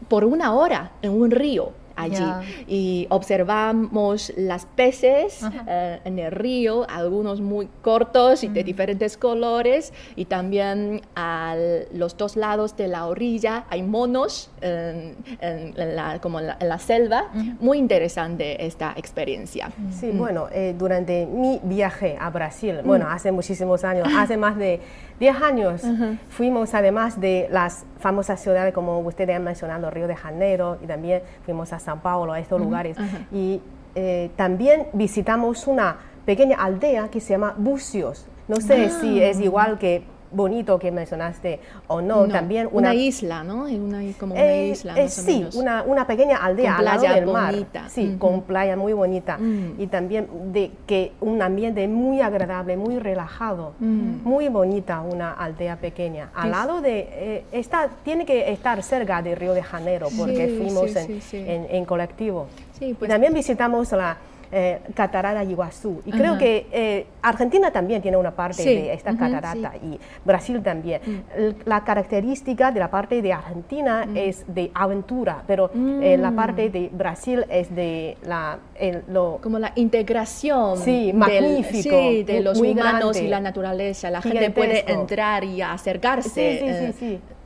por 0.06 0.25
una 0.25 0.54
hora 0.54 0.92
en 1.02 1.11
un 1.20 1.32
río 1.32 1.73
allí 1.98 2.14
Ya. 2.18 2.42
y 2.66 3.06
observamos 3.10 4.32
las 4.36 4.66
peces 4.66 5.40
eh, 5.66 6.00
en 6.04 6.18
el 6.18 6.30
río, 6.32 6.86
algunos 6.88 7.40
muy 7.40 7.68
cortos 7.82 8.44
y 8.44 8.48
de 8.48 8.64
diferentes 8.64 9.16
colores, 9.16 9.92
y 10.16 10.24
también 10.26 11.02
a 11.16 11.56
los 11.92 12.16
dos 12.16 12.36
lados 12.36 12.76
de 12.76 12.88
la 12.88 13.06
orilla 13.06 13.64
hay 13.70 13.82
monos, 13.82 14.50
en- 14.60 15.16
en- 15.40 15.74
en 15.80 15.96
la- 15.96 16.18
como 16.20 16.40
en 16.40 16.46
la, 16.48 16.56
en 16.60 16.68
la 16.68 16.78
selva. 16.78 17.28
Muy 17.60 17.78
interesante 17.78 18.64
esta 18.66 18.92
experiencia. 18.96 19.70
Sí, 19.98 20.10
bueno, 20.10 20.48
eh, 20.52 20.74
durante 20.78 21.26
mi 21.26 21.60
viaje 21.62 22.16
a 22.20 22.30
Brasil, 22.30 22.80
bueno, 22.84 23.08
hace 23.08 23.32
muchísimos 23.32 23.84
años, 23.84 24.08
hace 24.16 24.36
más 24.36 24.56
de 24.56 24.80
10 25.20 25.42
años, 25.42 25.82
fuimos 26.28 26.75
además 26.75 27.20
de 27.20 27.48
las 27.50 27.84
famosas 27.98 28.40
ciudades 28.40 28.72
como 28.72 28.98
ustedes 29.00 29.37
han 29.37 29.44
mencionado, 29.44 29.90
Río 29.90 30.06
de 30.06 30.16
Janeiro, 30.16 30.78
y 30.82 30.87
también 30.87 31.22
fuimos 31.44 31.72
a 31.72 31.78
San 31.78 32.00
Paulo, 32.00 32.32
a 32.32 32.40
estos 32.40 32.60
lugares. 32.60 32.96
Y 33.32 33.60
eh, 33.94 34.30
también 34.37 34.87
visitamos 34.92 35.66
una 35.66 35.96
pequeña 36.25 36.56
aldea 36.58 37.08
que 37.08 37.20
se 37.20 37.30
llama 37.30 37.54
Bucios. 37.56 38.26
No 38.46 38.56
sé 38.56 38.90
si 38.90 39.20
es 39.22 39.40
igual 39.40 39.78
que 39.78 40.04
bonito 40.30 40.78
que 40.78 40.90
mencionaste 40.90 41.61
o 41.87 42.00
no, 42.00 42.26
No, 42.26 42.32
también 42.32 42.66
una, 42.73 42.90
una, 42.90 42.94
isla, 42.94 43.44
¿no? 43.44 43.66
Es 43.66 43.78
Una, 43.78 44.00
como 44.18 44.35
una 44.35 44.44
eh, 44.44 44.68
isla, 44.68 44.94
eh, 44.99 45.04
más 45.04 45.18
o 45.18 45.23
sí, 45.23 45.38
menos. 45.38 45.54
una, 45.54 45.82
una 45.85 46.06
pequeña 46.06 46.37
aldea 46.38 46.76
Con 46.76 46.78
al 46.78 46.85
lado 46.85 47.14
del 47.14 47.26
mar. 47.26 47.52
bonita. 47.52 47.88
Sí, 47.88 48.08
Ujú. 48.08 48.18
con 48.18 48.42
playa 48.42 48.76
muy 48.76 48.92
bonita. 48.92 49.38
Mm. 49.38 49.75
Y 49.80 49.87
también 49.87 50.28
de 50.52 50.70
que 50.87 51.12
un 51.20 51.40
ambiente 51.42 51.87
muy 51.88 52.20
agradable, 52.20 52.76
muy 52.76 52.99
relajado, 52.99 53.75
Mm. 53.78 54.23
muy 54.25 54.49
bonita 54.49 55.00
una 55.00 55.32
aldea 55.32 55.76
pequeña. 55.76 56.30
Al 56.35 56.50
lado 56.50 56.80
de, 56.80 57.08
eh, 57.11 57.44
está, 57.52 57.88
tiene 58.04 58.25
que 58.26 58.52
estar 58.52 58.82
cerca 58.82 59.23
de 59.23 59.35
Río 59.35 59.54
de 59.54 59.62
Janeiro 59.62 60.08
porque 60.16 60.47
Sí, 60.49 60.56
fuimos 60.58 60.90
sí, 60.90 60.99
en, 60.99 61.06
sí, 61.06 61.20
sí. 61.20 61.37
en- 61.38 61.66
en 61.70 61.85
colectivo. 61.85 62.47
Sí, 62.78 62.94
pues- 62.99 63.08
y 63.08 63.12
también 63.12 63.32
visitamos 63.35 63.90
la 63.92 64.16
eh, 64.52 64.80
catarata 64.94 65.44
Iguazú. 65.44 66.00
Y 66.06 66.10
creo 66.12 66.38
que 66.38 66.66
eh, 66.72 67.06
Argentina 67.22 67.70
también 67.70 68.00
tiene 68.02 68.16
una 68.16 68.30
parte 68.30 68.62
Sí, 68.62 68.74
de 68.74 68.92
esta 68.92 69.16
catarata 69.16 69.72
y 69.76 69.98
Brasil 70.24 70.62
también. 70.62 71.00
Mm. 71.04 71.38
El- 71.38 71.56
La 71.64 71.84
característica 71.84 72.70
de 72.70 72.80
la 72.80 72.90
parte 72.90 73.20
de 73.22 73.32
Argentina 73.32 74.06
es 74.14 74.44
de 74.46 74.70
aventura, 74.74 75.42
pero 75.46 75.70
eh, 76.02 76.16
la 76.18 76.30
Mm. 76.30 76.36
parte 76.36 76.70
de 76.70 76.88
Brasil 76.92 77.44
es 77.50 77.74
de 77.74 78.16
la, 78.24 78.58
el- 78.74 79.02
lo, 79.08 79.38
como 79.42 79.58
la 79.58 79.72
integración 79.74 80.78
Sí, 80.78 81.06
del- 81.06 81.16
magnífico, 81.16 81.96
sí, 82.08 82.22
de 82.24 82.40
los 82.40 82.58
humanos 82.58 83.12
grande, 83.12 83.22
y 83.24 83.28
la 83.28 83.40
naturaleza. 83.40 84.10
La 84.10 84.22
gente 84.22 84.50
puede 84.50 84.90
entrar 84.90 85.44
y 85.44 85.60
acercarse 85.62 86.92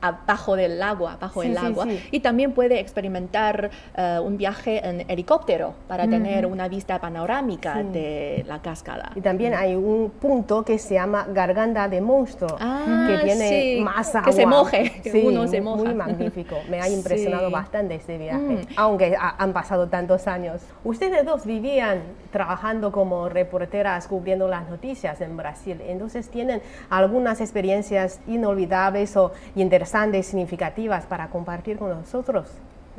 Abajo 0.07 0.57
del 0.57 0.83
agua, 0.83 1.17
bajo 1.19 1.41
Sí, 1.43 1.47
el 1.47 1.57
sí, 1.57 1.65
agua. 1.65 1.85
sí. 1.85 1.99
Y 2.11 2.19
también 2.19 2.51
puede 2.51 2.77
experimentar 2.81 3.71
eh, 3.95 4.19
un 4.21 4.35
viaje 4.37 4.85
en 4.85 5.09
helicóptero 5.09 5.73
para 5.87 6.07
tener 6.09 6.45
una 6.45 6.67
vista 6.67 6.99
panorámica 6.99 7.81
de 7.83 8.43
la 8.47 8.61
cascada. 8.61 9.11
Y 9.15 9.21
también 9.21 9.53
hay 9.53 9.75
un 9.75 10.11
punto 10.19 10.63
que 10.65 10.77
se 10.77 10.95
llama 10.95 11.25
Garganta 11.29 11.87
de 11.87 12.01
Monstruo, 12.01 12.57
Ah, 12.59 13.05
que 13.07 13.17
tiene 13.23 13.79
más 13.81 14.11
que 14.11 14.17
agua. 14.17 14.31
se 14.33 14.45
moje, 14.45 15.01
que 15.01 15.23
uno 15.25 15.47
se 15.47 15.61
moja. 15.61 15.83
Muy 15.85 15.93
magnífico. 15.93 16.57
Me 16.69 16.81
ha 16.81 16.89
impresionado 16.89 17.49
bastante 17.49 17.95
este 17.95 18.17
viaje, 18.17 18.39
Mm. 18.39 18.59
aunque 18.75 19.15
ha- 19.17 19.35
han 19.41 19.53
pasado 19.53 19.87
tantos 19.87 20.27
años. 20.27 20.61
Ustedes 20.83 21.25
dos 21.25 21.45
vivían 21.45 22.01
trabajando 22.31 22.91
como 22.91 23.29
reporteras 23.29 24.07
cubriendo 24.07 24.49
las 24.49 24.67
noticias 24.69 25.21
en 25.21 25.37
Brasil, 25.37 25.79
entonces 25.87 26.27
tienen 26.29 26.61
algunas 26.89 27.39
experiencias 27.39 28.19
inolvidables 28.27 29.15
o 29.15 29.31
interesantes, 29.55 29.92
significativas 30.23 31.05
para 31.05 31.27
compartir 31.29 31.77
con 31.77 31.89
nosotros. 31.89 32.47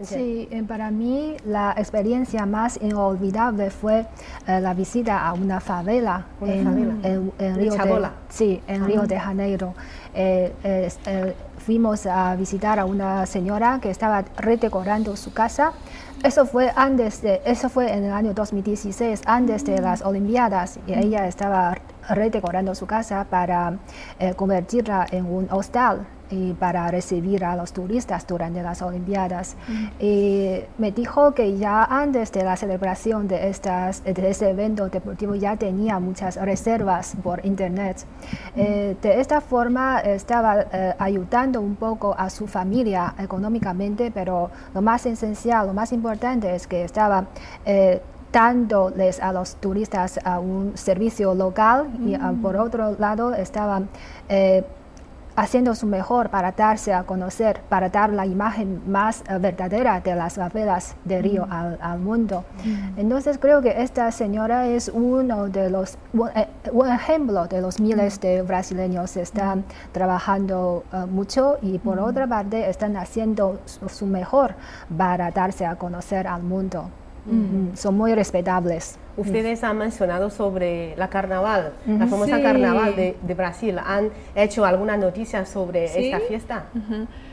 Sí, 0.03 0.49
eh, 0.51 0.63
para 0.67 0.91
mí 0.91 1.37
la 1.47 1.73
experiencia 1.77 2.47
más 2.47 2.81
inolvidable 2.83 3.71
fue 3.71 4.07
eh, 4.49 4.61
la 4.61 4.75
visita 4.75 5.25
a 5.25 5.33
una 5.35 5.61
favela, 5.61 6.27
Una 6.41 6.53
en, 6.53 6.65
favela. 6.65 6.95
en- 7.05 7.33
en 7.39 7.55
De 7.55 7.61
Río, 7.61 7.73
de, 7.75 8.09
sí, 8.29 8.61
en 8.67 8.85
Río 8.87 9.03
de 9.03 9.21
Janeiro. 9.21 9.73
Eh, 10.13 10.53
fuimos 11.59 12.07
a 12.07 12.35
visitar 12.35 12.81
a 12.81 12.85
una 12.87 13.25
señora 13.27 13.79
que 13.81 13.91
estaba 13.91 14.25
redecorando 14.37 15.17
su 15.17 15.33
casa. 15.33 15.73
Eso 16.25 16.45
fue 16.45 16.73
antes 16.75 17.23
de, 17.23 17.41
eso 17.45 17.69
fue 17.69 17.93
en 17.93 18.05
el 18.05 18.13
año 18.13 18.35
2016, 18.35 19.23
antes 19.27 19.65
de 19.65 19.79
las 19.81 20.03
Olimpiadas, 20.03 20.79
y 20.89 20.95
ella 20.95 21.29
estaba 21.29 21.77
redecorando 22.09 22.75
su 22.75 22.87
casa 22.87 23.27
para 23.31 23.79
convertirla 24.37 25.07
en 25.13 25.25
un 25.27 25.47
hostal 25.53 26.05
y 26.35 26.53
para 26.55 26.91
recibir 26.91 27.45
a 27.45 27.55
los 27.55 27.73
turistas 27.73 28.27
durante 28.27 28.63
las 28.63 28.83
Olimpiadas. 28.83 29.57
Y 30.01 30.61
me 30.79 30.91
dijo 30.91 31.33
que 31.33 31.57
ya 31.57 31.85
antes 31.85 32.33
de 32.33 32.43
la 32.43 32.57
celebración 32.57 33.29
de, 33.29 33.49
estas, 33.49 34.03
de 34.05 34.29
este 34.29 34.51
evento 34.51 34.89
deportivo 34.89 35.35
ya 35.35 35.57
tenía 35.57 35.99
muchas 36.01 36.37
reservas 36.37 37.17
por 37.23 37.45
internet. 37.47 38.05
Eh, 38.57 38.97
de 39.01 39.21
esta 39.21 39.41
forma 39.41 40.01
estaba 40.01 40.63
eh, 40.73 40.95
ayudando 40.99 41.61
un 41.61 41.77
poco 41.77 42.15
a 42.19 42.31
su 42.31 42.47
familia 42.47 43.15
económicamente, 43.19 44.11
pero 44.11 44.51
lo 44.75 44.83
más 44.83 45.07
esencial, 45.07 45.67
lo 45.67 45.75
más 45.75 45.93
importante 45.93 46.55
es 46.55 46.67
que 46.67 46.85
estaba 46.85 47.27
eh, 47.65 48.01
dándoles 48.35 49.21
a 49.21 49.33
los 49.33 49.55
turistas 49.57 50.19
a 50.25 50.41
un 50.41 50.77
servicio 50.77 51.35
local 51.35 51.87
y 52.05 52.15
ah, 52.15 52.35
por 52.43 52.57
otro 52.57 52.97
lado 52.99 53.33
estaba 53.33 53.83
eh, 54.29 54.65
haciendo 55.37 55.75
su 55.75 55.87
mejor 55.87 56.31
para 56.31 56.53
darse 56.53 56.93
a 56.93 57.03
conocer, 57.05 57.61
para 57.69 57.89
dar 57.89 58.11
la 58.13 58.25
imagen 58.27 58.83
más 58.87 59.23
eh, 59.29 59.39
verdadera 59.39 60.01
de 60.01 60.15
las 60.15 60.35
favelas 60.35 60.95
de 61.05 61.21
Río 61.23 61.47
al, 61.51 61.79
al 61.81 61.99
mundo. 61.99 62.45
Entonces 62.97 63.39
creo 63.39 63.61
que 63.61 63.83
esta 63.83 64.11
señora 64.13 64.67
es 64.69 64.89
uno 64.89 65.49
de 65.49 65.71
los 65.71 65.99
un, 66.13 66.29
eh, 66.35 66.49
un 66.73 66.89
ejemplo 66.89 67.47
de 67.47 67.61
los 67.61 67.81
miles 67.81 68.21
de 68.21 68.43
brasileños 68.43 69.13
que 69.13 69.23
están 69.23 69.65
trabajando 69.93 70.85
eh, 70.93 71.07
mucho 71.11 71.59
y 71.63 71.79
por 71.79 71.99
otra 71.99 72.27
parte 72.27 72.69
están 72.69 72.97
haciendo 72.97 73.61
su, 73.65 73.89
su 73.89 74.07
mejor 74.07 74.55
para 74.97 75.31
darse 75.31 75.67
a 75.67 75.77
conocer 75.77 76.27
al 76.27 76.43
mundo. 76.43 76.91
Mm, 77.27 77.75
Son 77.75 77.97
muy 77.97 78.15
respetables. 78.15 78.99
Ustedes 79.17 79.63
han 79.63 79.79
mencionado 79.79 80.29
sobre 80.31 80.97
la 80.97 81.09
carnaval, 81.09 81.73
la 81.87 82.07
famosa 82.09 82.37
Sí. 82.39 82.43
carnaval 82.43 82.97
de, 82.97 83.17
de 83.23 83.35
Brasil. 83.35 83.79
¿Han 83.85 84.11
hecho 84.35 84.65
alguna 84.65 84.97
noticia 84.97 85.47
sobre 85.47 85.87
Sí. 85.89 86.07
esta 86.11 86.21
fiesta? 86.27 86.65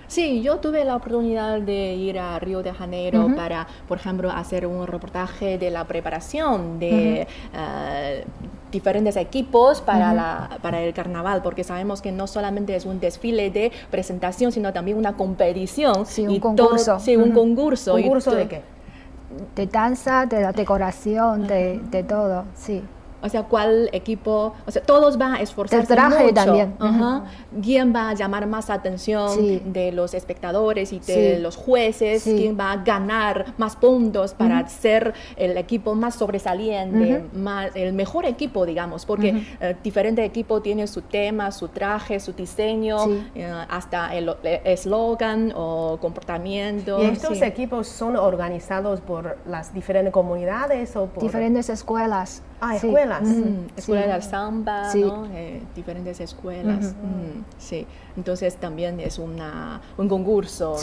Sí, 0.07 0.41
yo 0.43 0.57
tuve 0.57 0.83
la 0.85 0.95
oportunidad 0.97 1.59
de 1.61 1.93
ir 1.95 2.19
a 2.19 2.37
Río 2.37 2.61
de 2.61 2.73
Janeiro 2.73 3.29
para, 3.35 3.65
por 3.87 3.97
ejemplo, 3.97 4.29
hacer 4.29 4.67
un 4.67 4.85
reportaje 4.85 5.57
de 5.57 5.71
la 5.71 5.85
preparación 5.85 6.79
de 6.79 7.25
eh, 7.55 8.23
diferentes 8.71 9.15
equipos 9.15 9.81
para, 9.81 10.13
la, 10.13 10.57
para 10.61 10.81
el 10.81 10.93
carnaval, 10.93 11.41
porque 11.41 11.63
sabemos 11.63 12.01
que 12.01 12.11
no 12.11 12.27
solamente 12.27 12.75
es 12.75 12.85
un 12.85 12.99
desfile 12.99 13.49
de 13.51 13.71
presentación, 13.89 14.51
sino 14.51 14.71
también 14.73 14.97
una 14.97 15.13
competición. 15.13 16.05
Sí, 16.05 16.27
un 16.27 16.31
y 16.31 16.39
todo- 16.39 16.55
concurso. 16.57 16.99
sí, 16.99 17.15
un 17.15 17.31
Ujú. 17.31 17.39
concurso. 17.39 17.97
y 17.97 18.03
¿Concurso 18.03 18.35
de 18.35 18.47
qué? 18.47 18.61
De 19.55 19.67
danza, 19.67 20.25
de 20.25 20.41
la 20.41 20.51
decoración, 20.51 21.47
de, 21.47 21.79
de 21.89 22.03
todo, 22.03 22.45
sí. 22.55 22.83
O 23.21 23.29
sea, 23.29 23.43
cuál 23.43 23.89
equipo, 23.91 24.53
o 24.65 24.71
sea, 24.71 24.81
todos 24.81 25.17
van 25.17 25.35
a 25.35 25.41
esforzarse 25.41 25.93
El 25.93 25.97
traje 25.99 26.23
mucho. 26.23 26.33
también. 26.33 26.73
Ajá. 26.79 27.23
¿Quién 27.61 27.93
va 27.95 28.09
a 28.09 28.13
llamar 28.13 28.47
más 28.47 28.69
atención 28.69 29.29
Sí. 29.37 29.61
de 29.65 29.91
los 29.91 30.13
espectadores 30.13 30.91
y 30.93 30.99
de 30.99 31.35
Sí. 31.35 31.41
los 31.41 31.55
jueces? 31.55 32.23
Sí. 32.23 32.35
¿Quién 32.35 32.57
va 32.59 32.71
a 32.71 32.77
ganar 32.77 33.53
más 33.57 33.75
puntos 33.75 34.33
para 34.33 34.67
ser 34.67 35.13
el 35.35 35.57
equipo 35.57 35.93
más 35.93 36.15
sobresaliente, 36.15 37.23
más, 37.33 37.69
el 37.75 37.93
mejor 37.93 38.25
equipo, 38.25 38.65
digamos? 38.65 39.05
Porque 39.05 39.43
eh, 39.59 39.75
diferente 39.83 40.23
equipo 40.25 40.61
tiene 40.61 40.87
su 40.87 41.01
tema, 41.01 41.51
su 41.51 41.67
traje, 41.67 42.19
su 42.19 42.33
diseño, 42.33 42.97
Sí. 43.05 43.23
eh, 43.35 43.51
hasta 43.69 44.15
el 44.15 44.21
el 44.43 44.61
eslogan 44.65 45.51
o 45.55 45.97
comportamiento. 45.99 47.01
¿Y 47.01 47.05
estos 47.07 47.39
sí. 47.39 47.43
equipos 47.43 47.87
son 47.87 48.15
organizados 48.15 49.01
por 49.01 49.37
las 49.47 49.73
diferentes 49.73 50.13
comunidades 50.13 50.95
o 50.95 51.07
por 51.07 51.23
Diferentes 51.23 51.69
escuelas. 51.69 52.41
Ah, 52.63 52.77
Sí. 52.77 52.87
escuelas. 52.87 53.23
Mm, 53.23 53.55
escuela 53.75 54.03
Sí. 54.03 54.11
de 54.11 54.21
samba, 54.21 54.91
Sí. 54.91 55.01
¿no? 55.01 55.25
Eh, 55.33 55.61
diferentes 55.75 56.19
escuelas. 56.19 56.93
Mm, 56.93 57.41
sí, 57.57 57.87
entonces 58.15 58.55
también 58.57 58.99
es 58.99 59.17
una, 59.17 59.81
un 59.97 60.07
concurso 60.07 60.77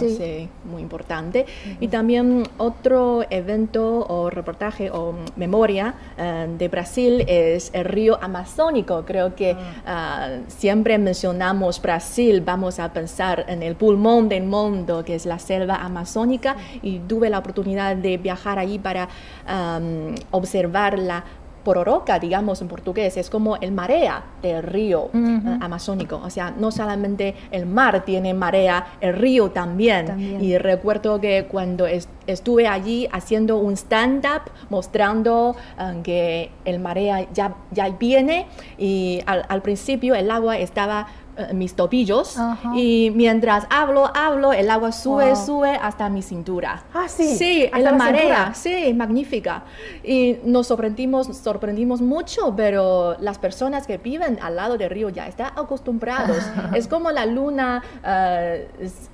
muy 0.64 0.82
importante. 0.82 1.46
Y 1.78 1.86
también 1.86 2.42
otro 2.58 3.22
evento 3.30 4.04
o 4.08 4.28
reportaje 4.28 4.90
o 4.90 5.14
memoria 5.36 5.94
eh, 6.16 6.48
de 6.58 6.66
Brasil 6.68 7.24
es 7.28 7.70
el 7.72 7.84
río 7.84 8.18
Amazónico. 8.20 9.04
Creo 9.06 9.36
que 9.36 9.56
ah, 9.86 10.38
siempre 10.48 10.98
mencionamos 10.98 11.80
Brasil, 11.80 12.42
vamos 12.44 12.80
a 12.80 12.92
pensar 12.92 13.44
en 13.48 13.62
el 13.62 13.76
pulmón 13.76 14.28
del 14.28 14.42
mundo, 14.44 15.04
que 15.04 15.14
es 15.14 15.26
la 15.26 15.38
selva 15.38 15.76
amazónica, 15.76 16.56
y 16.82 16.98
tuve 16.98 17.30
la 17.30 17.38
oportunidad 17.38 17.94
de 17.94 18.18
viajar 18.18 18.58
allí 18.58 18.80
para 18.80 19.08
am, 19.46 20.14
observar 20.32 20.98
la 20.98 21.22
pororoca, 21.64 22.18
digamos 22.18 22.60
en 22.62 22.68
portugués, 22.68 23.16
es 23.16 23.28
como 23.30 23.56
el 23.56 23.72
marea 23.72 24.22
del 24.42 24.62
río 24.62 25.10
eh, 25.12 25.58
amazónico. 25.60 26.20
O 26.24 26.30
sea, 26.30 26.50
no 26.56 26.70
solamente 26.70 27.34
el 27.50 27.66
mar 27.66 28.04
tiene 28.04 28.32
marea, 28.34 28.86
el 29.00 29.14
río 29.14 29.50
también. 29.50 30.06
También. 30.06 30.42
Y 30.42 30.56
recuerdo 30.58 31.20
que 31.20 31.46
cuando 31.50 31.86
es- 31.86 32.08
estuve 32.26 32.66
allí 32.66 33.08
haciendo 33.12 33.58
un 33.58 33.72
stand-up 33.76 34.42
mostrando 34.70 35.56
eh, 35.78 36.00
que 36.02 36.50
el 36.64 36.78
marea 36.80 37.26
ya, 37.32 37.54
ya 37.70 37.88
viene 37.90 38.46
y 38.78 39.20
al, 39.26 39.44
al 39.48 39.62
principio 39.62 40.14
el 40.14 40.30
agua 40.30 40.58
estaba 40.58 41.06
eh, 41.38 41.54
mis 41.54 41.74
tobillos 41.74 42.36
Ajá. 42.36 42.72
y 42.76 43.10
mientras 43.14 43.66
hablo, 43.70 44.10
hablo, 44.14 44.52
el 44.52 44.68
agua 44.70 44.92
sube, 44.92 45.26
Wow. 45.32 45.36
sube 45.46 45.70
hasta 45.80 46.08
mi 46.10 46.20
cintura. 46.22 46.82
Ah, 46.92 47.08
sí, 47.08 47.36
Sí, 47.36 47.64
en 47.72 47.84
la 47.84 47.92
la 47.92 47.96
marea, 47.96 48.54
sí, 48.54 48.92
magnífica. 48.94 49.62
Y 50.02 50.36
nos 50.44 50.66
sorprendimos, 50.66 51.28
sorprendimos 51.36 52.00
mucho, 52.00 52.54
pero 52.56 53.16
las 53.20 53.38
personas 53.38 53.86
que 53.86 53.98
viven 53.98 54.38
al 54.42 54.56
lado 54.56 54.76
del 54.76 54.90
río 54.90 55.08
ya 55.10 55.26
están 55.28 55.52
acostumbrados. 55.56 56.38
es 56.74 56.88
como 56.88 57.10
la 57.10 57.24
luna 57.26 57.82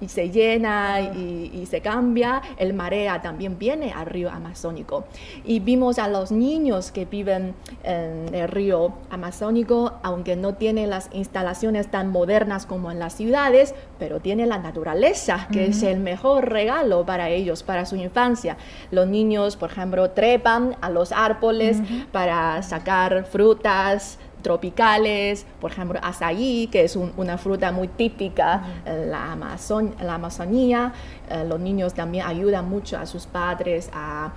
y 0.01 0.09
se 0.09 0.31
llena 0.31 1.01
y, 1.01 1.51
y 1.55 1.67
se 1.67 1.81
cambia, 1.81 2.41
el 2.57 2.75
marea 2.75 3.21
también 3.23 3.59
viene 3.59 3.93
al 3.93 4.07
río 4.07 4.31
amazónico. 4.31 5.05
Y 5.45 5.61
vimos 5.61 5.99
a 5.99 6.09
los 6.09 6.33
niños 6.33 6.91
que 6.91 7.05
viven 7.05 7.55
en 7.83 8.35
el 8.35 8.49
río 8.49 8.93
amazónico, 9.11 9.93
aunque 10.03 10.37
no 10.37 10.55
tienen 10.55 10.91
las 10.91 11.09
instalaciones 11.13 11.91
tan 11.91 12.13
modernas 12.19 12.65
como 12.67 12.91
en 12.91 12.99
las 12.99 13.13
ciudades, 13.15 13.75
pero 13.99 14.21
tiene 14.21 14.47
la 14.47 14.59
naturaleza, 14.59 15.49
que 15.53 15.67
es 15.67 15.83
el 15.83 15.99
mejor 16.01 16.49
regalo 16.51 17.05
para 17.05 17.29
ellos, 17.29 17.63
para 17.63 17.85
su 17.85 17.97
infancia. 17.97 18.57
Los 18.91 19.07
niños, 19.09 19.57
por 19.57 19.71
ejemplo, 19.73 20.11
trepan 20.11 20.77
a 20.81 20.89
los 20.91 21.11
árboles 21.13 21.79
para 22.13 22.63
sacar 22.63 23.25
frutas 23.25 24.19
tropicales, 24.43 25.47
por 25.61 25.71
ejemplo, 25.73 25.99
azaí, 26.03 26.69
que 26.71 26.85
es 26.85 26.97
un- 26.97 27.13
una 27.17 27.39
fruta 27.39 27.73
muy 27.73 27.89
típica 27.89 28.63
en 28.85 29.11
la, 29.11 29.33
Amazon- 29.33 29.95
en 29.99 30.07
la 30.07 30.15
Amazonía. 30.15 30.93
Eh, 31.31 31.45
los 31.49 31.59
niños 31.61 31.95
también 31.95 32.27
ayudan 32.27 32.69
mucho 32.69 32.99
a 32.99 33.07
sus 33.07 33.27
padres 33.27 33.91
a 33.95 34.33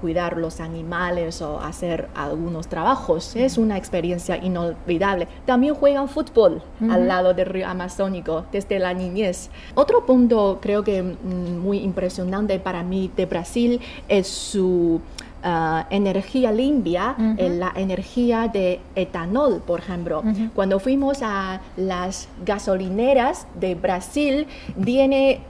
cuidar 0.00 0.36
los 0.36 0.60
animales 0.60 1.42
o 1.42 1.60
hacer 1.60 2.08
algunos 2.14 2.68
trabajos. 2.68 3.36
Es 3.36 3.58
una 3.58 3.76
experiencia 3.76 4.36
inolvidable. 4.36 5.28
También 5.44 5.74
juegan 5.74 6.08
fútbol 6.08 6.62
al 6.88 7.08
lado 7.08 7.34
del 7.34 7.46
río 7.46 7.68
Amazónico 7.68 8.46
desde 8.52 8.78
la 8.78 8.94
niñez. 8.94 9.50
Otro 9.74 10.06
punto 10.06 10.58
creo 10.60 10.84
que 10.84 11.02
mm, 11.02 11.58
muy 11.58 11.78
impresionante 11.78 12.58
para 12.58 12.82
mí 12.82 13.10
de 13.16 13.26
Brasil 13.26 13.80
es 14.08 14.28
su 14.28 15.00
ah, 15.42 15.86
energía 15.90 16.52
limpia, 16.52 17.16
eh, 17.36 17.48
la 17.50 17.72
energía 17.74 18.48
de 18.48 18.80
etanol, 18.94 19.62
por 19.66 19.80
ejemplo. 19.80 20.22
Cuando 20.54 20.78
fuimos 20.78 21.18
a 21.22 21.60
las 21.76 22.28
gasolineras 22.44 23.46
de 23.58 23.74
Brasil, 23.74 24.46
tiene 24.82 25.40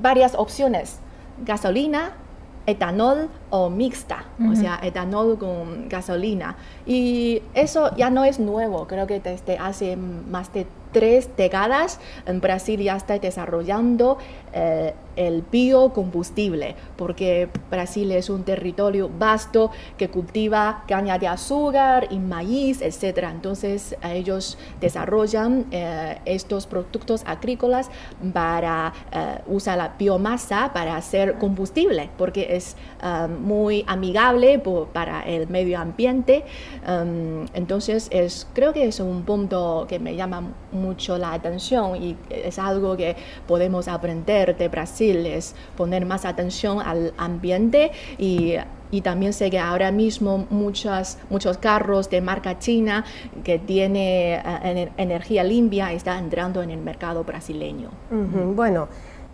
varias 0.00 0.34
opciones. 0.34 1.00
Gasolina, 1.44 2.12
etanol 2.66 3.28
o 3.50 3.70
mixta, 3.70 4.24
o 4.50 4.54
sea, 4.54 4.78
etanol 4.82 5.38
con 5.38 5.88
gasolina. 5.88 6.56
Y 6.84 7.42
eso 7.54 7.94
ya 7.96 8.10
no 8.10 8.24
es 8.24 8.38
nuevo, 8.40 8.86
creo 8.86 9.06
que 9.06 9.20
desde 9.20 9.56
hace 9.58 9.96
más 9.96 10.52
de 10.52 10.66
tres 10.96 11.28
décadas 11.36 12.00
en 12.24 12.40
Brasil 12.40 12.80
ya 12.80 12.96
está 12.96 13.18
desarrollando 13.18 14.16
eh, 14.54 14.94
el 15.16 15.42
biocombustible, 15.50 16.74
porque 16.96 17.48
Brasil 17.70 18.12
es 18.12 18.28
un 18.28 18.44
territorio 18.44 19.10
vasto 19.18 19.70
que 19.96 20.08
cultiva 20.08 20.84
caña 20.86 21.18
de 21.18 21.26
azúcar 21.26 22.08
y 22.10 22.18
maíz, 22.18 22.82
etc. 22.82 23.24
Entonces 23.30 23.96
ellos 24.02 24.58
desarrollan 24.80 25.66
eh, 25.70 26.18
estos 26.26 26.66
productos 26.66 27.22
agrícolas 27.26 27.90
para 28.32 28.92
eh, 29.10 29.40
usar 29.46 29.78
la 29.78 29.94
biomasa 29.98 30.70
para 30.74 30.96
hacer 30.96 31.38
combustible, 31.38 32.10
porque 32.18 32.56
es 32.56 32.76
ah, 33.00 33.26
muy 33.26 33.84
amigable 33.86 34.62
para 34.92 35.22
el 35.22 35.48
medio 35.48 35.78
ambiente. 35.78 36.44
Um, 36.86 37.46
entonces 37.54 38.08
es, 38.10 38.46
creo 38.52 38.72
que 38.72 38.86
es 38.86 39.00
un 39.00 39.22
punto 39.22 39.86
que 39.88 39.98
me 39.98 40.14
llama 40.14 40.42
mucho 40.72 40.85
la 41.18 41.32
atención 41.32 42.02
y 42.02 42.16
es 42.30 42.58
algo 42.58 42.96
que 42.96 43.16
podemos 43.46 43.88
aprender 43.88 44.56
de 44.56 44.68
Brasil, 44.68 45.26
es 45.26 45.54
poner 45.76 46.06
más 46.06 46.24
atención 46.24 46.80
al 46.80 47.12
ambiente 47.18 47.90
y 48.18 48.54
y 48.92 49.00
también 49.00 49.32
sé 49.32 49.50
que 49.50 49.58
ahora 49.58 49.90
mismo 49.90 50.46
muchas, 50.48 51.18
muchos 51.28 51.58
carros 51.58 52.08
de 52.08 52.20
marca 52.20 52.60
china 52.60 53.04
que 53.42 53.58
tiene 53.58 54.34
eh, 54.34 54.42
ener- 54.62 54.90
energía 54.96 55.42
limpia 55.42 55.92
están 55.92 56.22
entrando 56.22 56.62
en 56.62 56.70
el 56.70 56.78
mercado 56.78 57.24
brasileño. 57.24 57.90
Bueno, 58.54 58.86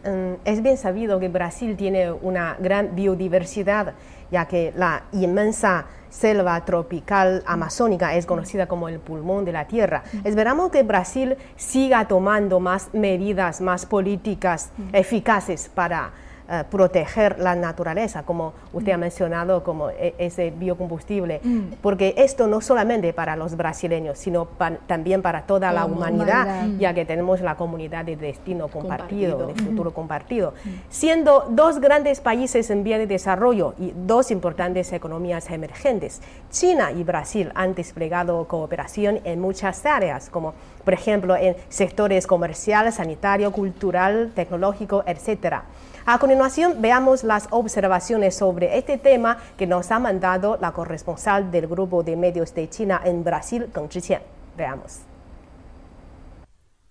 mm, 0.07 0.41
es 0.47 0.63
bien 0.63 0.79
sabido 0.79 1.21
que 1.21 1.29
Brasil 1.29 1.77
tiene 1.77 2.11
una 2.11 2.57
gran 2.61 2.95
biodiversidad, 2.97 3.93
ya 4.33 4.47
que 4.47 4.73
la 4.77 5.05
inmensa 5.13 5.85
selva 6.09 6.65
tropical 6.65 7.43
amazónica 7.47 8.15
es 8.15 8.27
conocida 8.27 8.67
como 8.67 8.89
el 8.89 8.99
pulmón 8.99 9.45
de 9.45 9.53
la 9.53 9.67
tierra. 9.67 10.03
Esperamos 10.25 10.71
que 10.71 10.83
Brasil 10.83 11.37
siga 11.57 12.09
tomando 12.09 12.59
más 12.59 12.89
medidas, 12.93 13.61
más 13.61 13.87
políticas 13.87 14.71
eficaces 14.93 15.69
para 15.69 16.13
eh, 16.51 16.65
proteger 16.71 17.39
la 17.39 17.55
naturaleza, 17.55 18.25
como 18.25 18.53
usted 18.73 18.93
ha 18.93 18.97
mencionado, 18.97 19.63
como 19.63 19.91
e- 19.91 20.15
ese 20.19 20.51
biocombustible, 20.51 21.41
porque 21.81 22.15
esto 22.17 22.47
no 22.47 22.61
solamente 22.61 23.13
para 23.13 23.37
los 23.37 23.57
brasileños, 23.57 24.19
sino 24.19 24.45
pa- 24.47 24.73
también 24.87 25.23
para 25.23 25.43
toda 25.43 25.73
la 25.73 25.83
Como 25.83 25.97
humanidad, 25.97 26.45
humanidad. 26.47 26.79
ya 26.81 26.95
que 26.95 27.05
tenemos 27.05 27.41
la 27.41 27.55
comunidad 27.55 28.05
de 28.05 28.17
destino 28.17 28.69
compartido, 28.69 29.39
Compartido. 29.39 29.65
de 29.65 29.71
futuro 29.71 29.95
compartido. 29.95 30.55
Siendo 30.91 31.47
dos 31.51 31.79
grandes 31.81 32.21
países 32.21 32.71
en 32.71 32.83
vía 32.85 32.99
de 32.99 33.07
desarrollo 33.07 33.75
y 33.79 33.93
dos 33.97 34.31
importantes 34.31 34.93
economías 34.93 35.49
emergentes, 35.51 36.21
China 36.51 36.93
y 36.93 37.05
Brasil 37.05 37.51
han 37.55 37.75
desplegado 37.75 38.47
cooperación 38.49 39.21
en 39.25 39.41
muchas 39.41 39.87
áreas, 39.87 40.29
como 40.31 40.55
por 40.85 40.95
ejemplo 40.95 41.37
en 41.37 41.57
sectores 41.69 42.27
comercial, 42.27 42.93
sanitario, 42.93 43.53
cultural, 43.53 44.33
tecnológico, 44.35 45.05
etcétera. 45.07 45.65
A 46.05 46.19
continuación, 46.19 46.83
veamos 46.83 47.23
las 47.23 47.47
observaciones 47.53 48.35
sobre 48.35 48.77
este 48.77 48.99
tema 48.99 49.39
que 49.57 49.69
nos 49.69 49.93
ha 49.93 50.01
mandado 50.01 50.59
la 50.61 50.73
corresponsal 50.73 51.53
del 51.53 51.69
grupo 51.69 52.03
de 52.03 52.17
medios 52.17 52.53
de 52.55 52.69
China 52.69 53.01
en 53.05 53.23
Brasil, 53.23 53.71
Geng 53.73 53.89
Zhiqian. 53.89 54.23
Veamos. 54.57 55.03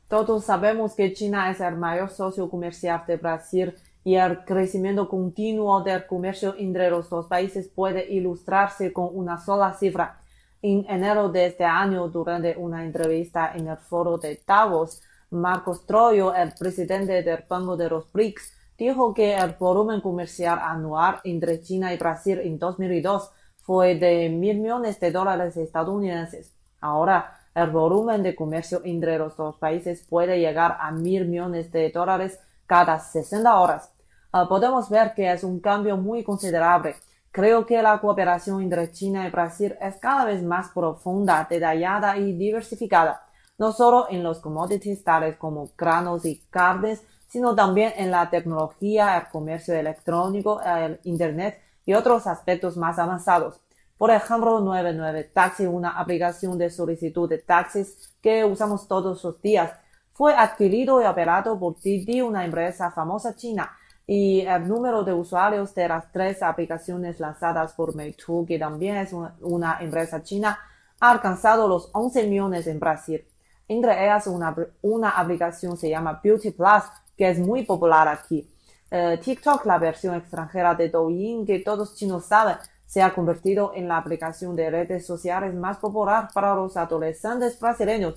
Todos 0.07 0.45
sabemos 0.45 0.95
que 0.95 1.11
China 1.11 1.51
es 1.51 1.59
el 1.59 1.75
mayor 1.75 2.09
socio 2.09 2.49
comercial 2.49 3.03
de 3.05 3.17
Brasil 3.17 3.75
y 4.05 4.15
el 4.15 4.45
crecimiento 4.45 5.09
continuo 5.09 5.83
del 5.83 6.05
comercio 6.05 6.55
entre 6.57 6.89
los 6.89 7.09
dos 7.09 7.27
países 7.27 7.67
puede 7.67 8.09
ilustrarse 8.13 8.93
con 8.93 9.09
una 9.11 9.37
sola 9.37 9.73
cifra. 9.73 10.21
En 10.61 10.85
enero 10.87 11.27
de 11.27 11.47
este 11.47 11.65
año, 11.65 12.07
durante 12.07 12.55
una 12.55 12.85
entrevista 12.85 13.51
en 13.55 13.67
el 13.67 13.77
foro 13.77 14.17
de 14.17 14.41
Davos, 14.47 15.01
Marcos 15.31 15.85
Troyo, 15.85 16.33
el 16.33 16.53
presidente 16.57 17.23
del 17.23 17.43
Banco 17.49 17.75
de 17.75 17.89
los 17.89 18.09
BRICS, 18.11 18.60
dijo 18.77 19.13
que 19.13 19.35
el 19.35 19.55
volumen 19.59 20.01
comercial 20.01 20.59
anual 20.61 21.19
entre 21.23 21.61
China 21.61 21.93
y 21.93 21.97
Brasil 21.97 22.39
en 22.39 22.57
2002 22.57 23.31
fue 23.63 23.95
de 23.95 24.29
mil 24.29 24.59
millones 24.59 24.99
de 24.99 25.11
dólares 25.11 25.55
estadounidenses. 25.57 26.53
Ahora, 26.79 27.37
el 27.53 27.69
volumen 27.69 28.23
de 28.23 28.35
comercio 28.35 28.81
entre 28.83 29.17
los 29.17 29.35
dos 29.35 29.57
países 29.57 30.05
puede 30.09 30.39
llegar 30.39 30.77
a 30.79 30.91
mil 30.91 31.27
millones 31.27 31.71
de 31.71 31.89
dólares 31.89 32.39
cada 32.65 32.99
60 32.99 33.59
horas. 33.59 33.91
Ah, 34.31 34.47
podemos 34.47 34.89
ver 34.89 35.13
que 35.13 35.29
es 35.31 35.43
un 35.43 35.59
cambio 35.59 35.97
muy 35.97 36.23
considerable. 36.23 36.95
Creo 37.31 37.65
que 37.65 37.81
la 37.81 37.99
cooperación 37.99 38.61
entre 38.61 38.91
China 38.91 39.27
y 39.27 39.31
Brasil 39.31 39.75
es 39.81 39.97
cada 39.97 40.25
vez 40.25 40.41
más 40.43 40.69
profunda, 40.69 41.45
detallada 41.49 42.17
y 42.17 42.33
diversificada, 42.33 43.25
no 43.57 43.71
solo 43.71 44.07
en 44.09 44.23
los 44.23 44.39
commodities 44.39 45.03
tales 45.03 45.35
como 45.37 45.69
granos 45.77 46.25
y 46.25 46.41
carnes, 46.49 47.03
sino 47.31 47.55
también 47.55 47.93
en 47.95 48.11
la 48.11 48.29
tecnología, 48.29 49.17
el 49.17 49.27
comercio 49.29 49.73
electrónico, 49.73 50.61
el 50.61 50.99
Internet 51.05 51.61
y 51.85 51.93
otros 51.93 52.27
aspectos 52.27 52.75
más 52.75 52.99
avanzados. 52.99 53.61
Por 53.97 54.11
ejemplo, 54.11 54.59
99 54.59 55.31
Taxi, 55.33 55.65
una 55.65 55.91
aplicación 55.91 56.57
de 56.57 56.69
solicitud 56.69 57.29
de 57.29 57.37
taxis 57.37 58.13
que 58.21 58.43
usamos 58.43 58.85
todos 58.85 59.23
los 59.23 59.41
días, 59.41 59.71
fue 60.11 60.35
adquirido 60.35 61.01
y 61.01 61.05
operado 61.05 61.57
por 61.57 61.79
Didi, 61.79 62.21
una 62.21 62.43
empresa 62.43 62.91
famosa 62.91 63.33
china, 63.33 63.71
y 64.05 64.41
el 64.41 64.67
número 64.67 65.05
de 65.05 65.13
usuarios 65.13 65.73
de 65.73 65.87
las 65.87 66.11
tres 66.11 66.43
aplicaciones 66.43 67.21
lanzadas 67.21 67.71
por 67.73 67.95
Meitu, 67.95 68.45
que 68.45 68.59
también 68.59 68.97
es 68.97 69.13
una, 69.13 69.77
empresa 69.79 70.21
china, 70.21 70.59
ha 70.99 71.11
alcanzado 71.11 71.65
los 71.69 71.89
11 71.93 72.27
millones 72.27 72.67
en 72.67 72.77
Brasil. 72.77 73.25
Entre 73.69 74.03
ellas, 74.03 74.27
una, 74.27 74.53
una 74.81 75.11
aplicación 75.11 75.77
se 75.77 75.89
llama 75.89 76.19
Beauty 76.21 76.51
Plus, 76.51 76.83
que 77.21 77.29
es 77.29 77.37
muy 77.37 77.65
popular 77.65 78.07
aquí. 78.07 78.51
Eh, 78.89 79.19
TikTok, 79.23 79.63
la 79.67 79.77
versión 79.77 80.15
extranjera 80.15 80.73
de 80.73 80.89
Douyin, 80.89 81.45
que 81.45 81.59
todos 81.59 81.93
chinos 81.93 82.25
saben, 82.25 82.57
se 82.87 82.99
ha 82.99 83.13
convertido 83.13 83.73
en 83.75 83.87
la 83.87 83.97
aplicación 83.97 84.55
de 84.55 84.71
redes 84.71 85.05
sociales 85.05 85.53
más 85.53 85.77
popular 85.77 86.29
para 86.33 86.55
los 86.55 86.75
adolescentes 86.77 87.59
brasileños. 87.59 88.15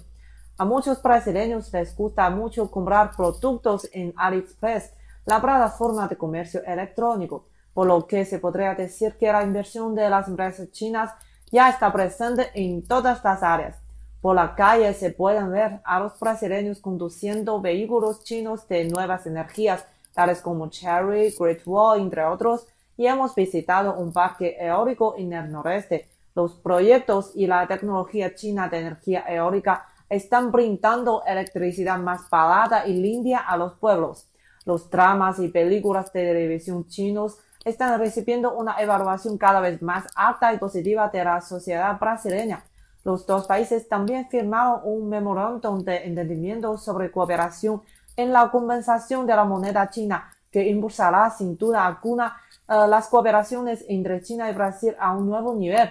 A 0.56 0.64
muchos 0.64 1.02
brasileños 1.02 1.70
les 1.74 1.94
gusta 1.94 2.30
mucho 2.30 2.70
comprar 2.70 3.14
productos 3.14 3.90
en 3.92 4.14
AliExpress, 4.16 4.94
la 5.26 5.38
plataforma 5.38 6.08
de 6.08 6.16
comercio 6.16 6.62
electrónico, 6.64 7.48
por 7.74 7.86
lo 7.86 8.06
que 8.06 8.24
se 8.24 8.38
podría 8.38 8.74
decir 8.74 9.18
que 9.18 9.30
la 9.30 9.42
inversión 9.42 9.94
de 9.94 10.08
las 10.08 10.28
empresas 10.28 10.70
chinas 10.70 11.10
ya 11.52 11.68
está 11.68 11.92
presente 11.92 12.50
en 12.54 12.82
todas 12.88 13.22
las 13.22 13.42
áreas. 13.42 13.83
Por 14.24 14.36
la 14.36 14.54
calle 14.54 14.94
se 14.94 15.10
pueden 15.10 15.52
ver 15.52 15.80
a 15.84 16.00
los 16.00 16.18
brasileños 16.18 16.80
conduciendo 16.80 17.60
vehículos 17.60 18.24
chinos 18.24 18.66
de 18.68 18.86
nuevas 18.86 19.26
energías, 19.26 19.84
tales 20.14 20.40
como 20.40 20.70
Cherry, 20.70 21.34
Great 21.38 21.60
Wall, 21.66 22.00
entre 22.00 22.24
otros, 22.24 22.66
y 22.96 23.06
hemos 23.06 23.34
visitado 23.34 23.94
un 23.98 24.14
parque 24.14 24.56
eólico 24.58 25.14
en 25.18 25.34
el 25.34 25.52
noreste. 25.52 26.08
Los 26.34 26.54
proyectos 26.54 27.32
y 27.34 27.46
la 27.46 27.66
tecnología 27.66 28.34
china 28.34 28.66
de 28.70 28.78
energía 28.78 29.26
eólica 29.28 29.88
están 30.08 30.50
brindando 30.50 31.22
electricidad 31.26 31.98
más 31.98 32.30
barata 32.30 32.88
y 32.88 32.94
limpia 32.94 33.40
a 33.40 33.58
los 33.58 33.74
pueblos. 33.74 34.26
Los 34.64 34.88
dramas 34.88 35.38
y 35.38 35.48
películas 35.48 36.10
de 36.14 36.24
televisión 36.24 36.86
chinos 36.86 37.36
están 37.62 38.00
recibiendo 38.00 38.54
una 38.54 38.80
evaluación 38.80 39.36
cada 39.36 39.60
vez 39.60 39.82
más 39.82 40.06
alta 40.16 40.54
y 40.54 40.56
positiva 40.56 41.10
de 41.10 41.24
la 41.24 41.42
sociedad 41.42 42.00
brasileña. 42.00 42.64
Los 43.04 43.26
dos 43.26 43.46
países 43.46 43.86
también 43.86 44.28
firmaron 44.28 44.80
un 44.84 45.08
memorándum 45.08 45.80
de 45.84 46.04
entendimiento 46.04 46.78
sobre 46.78 47.10
cooperación 47.10 47.82
en 48.16 48.32
la 48.32 48.50
compensación 48.50 49.26
de 49.26 49.36
la 49.36 49.44
moneda 49.44 49.90
china, 49.90 50.32
que 50.50 50.66
impulsará 50.68 51.28
sin 51.30 51.56
duda 51.58 51.86
alguna 51.86 52.36
eh, 52.66 52.86
las 52.88 53.08
cooperaciones 53.08 53.84
entre 53.88 54.22
China 54.22 54.50
y 54.50 54.54
Brasil 54.54 54.94
a 54.98 55.14
un 55.14 55.28
nuevo 55.28 55.54
nivel. 55.54 55.90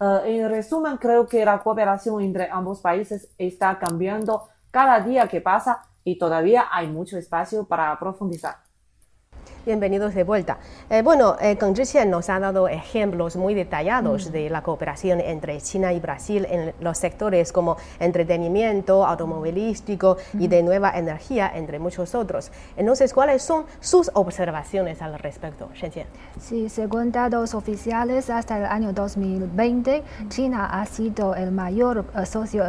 Eh, 0.00 0.20
en 0.24 0.48
resumen, 0.48 0.96
creo 0.96 1.26
que 1.28 1.44
la 1.44 1.62
cooperación 1.62 2.22
entre 2.22 2.48
ambos 2.50 2.80
países 2.80 3.28
está 3.36 3.78
cambiando 3.78 4.48
cada 4.70 5.00
día 5.00 5.28
que 5.28 5.42
pasa 5.42 5.86
y 6.02 6.18
todavía 6.18 6.66
hay 6.72 6.88
mucho 6.88 7.18
espacio 7.18 7.64
para 7.64 7.98
profundizar. 7.98 8.63
Bienvenidos 9.66 10.14
de 10.14 10.24
vuelta. 10.24 10.58
Eh, 10.90 11.00
bueno, 11.00 11.36
eh, 11.40 11.56
Geng 11.58 11.74
Zhiqian 11.74 12.10
nos 12.10 12.28
ha 12.28 12.38
dado 12.38 12.68
ejemplos 12.68 13.34
muy 13.36 13.54
detallados 13.54 14.28
mm. 14.28 14.32
de 14.32 14.50
la 14.50 14.62
cooperación 14.62 15.22
entre 15.22 15.58
China 15.62 15.90
y 15.94 16.00
Brasil 16.00 16.46
en 16.50 16.74
los 16.80 16.98
sectores 16.98 17.50
como 17.50 17.78
entretenimiento, 17.98 19.06
automovilístico 19.06 20.18
y 20.38 20.48
de 20.48 20.62
mm. 20.62 20.66
nueva 20.66 20.90
energía, 20.94 21.50
entre 21.54 21.78
muchos 21.78 22.14
otros. 22.14 22.52
Entonces, 22.76 23.14
¿cuáles 23.14 23.40
son 23.42 23.64
sus 23.80 24.10
observaciones 24.12 25.00
al 25.00 25.18
respecto, 25.18 25.70
Shenqian? 25.72 26.08
Sí, 26.38 26.68
según 26.68 27.10
datos 27.10 27.54
oficiales, 27.54 28.28
hasta 28.28 28.58
el 28.58 28.66
año 28.66 28.92
2020, 28.92 30.02
mm. 30.02 30.28
China 30.28 30.78
ha 30.78 30.84
sido 30.84 31.34
el 31.34 31.52
mayor 31.52 32.04
eh, 32.14 32.26
socio 32.26 32.64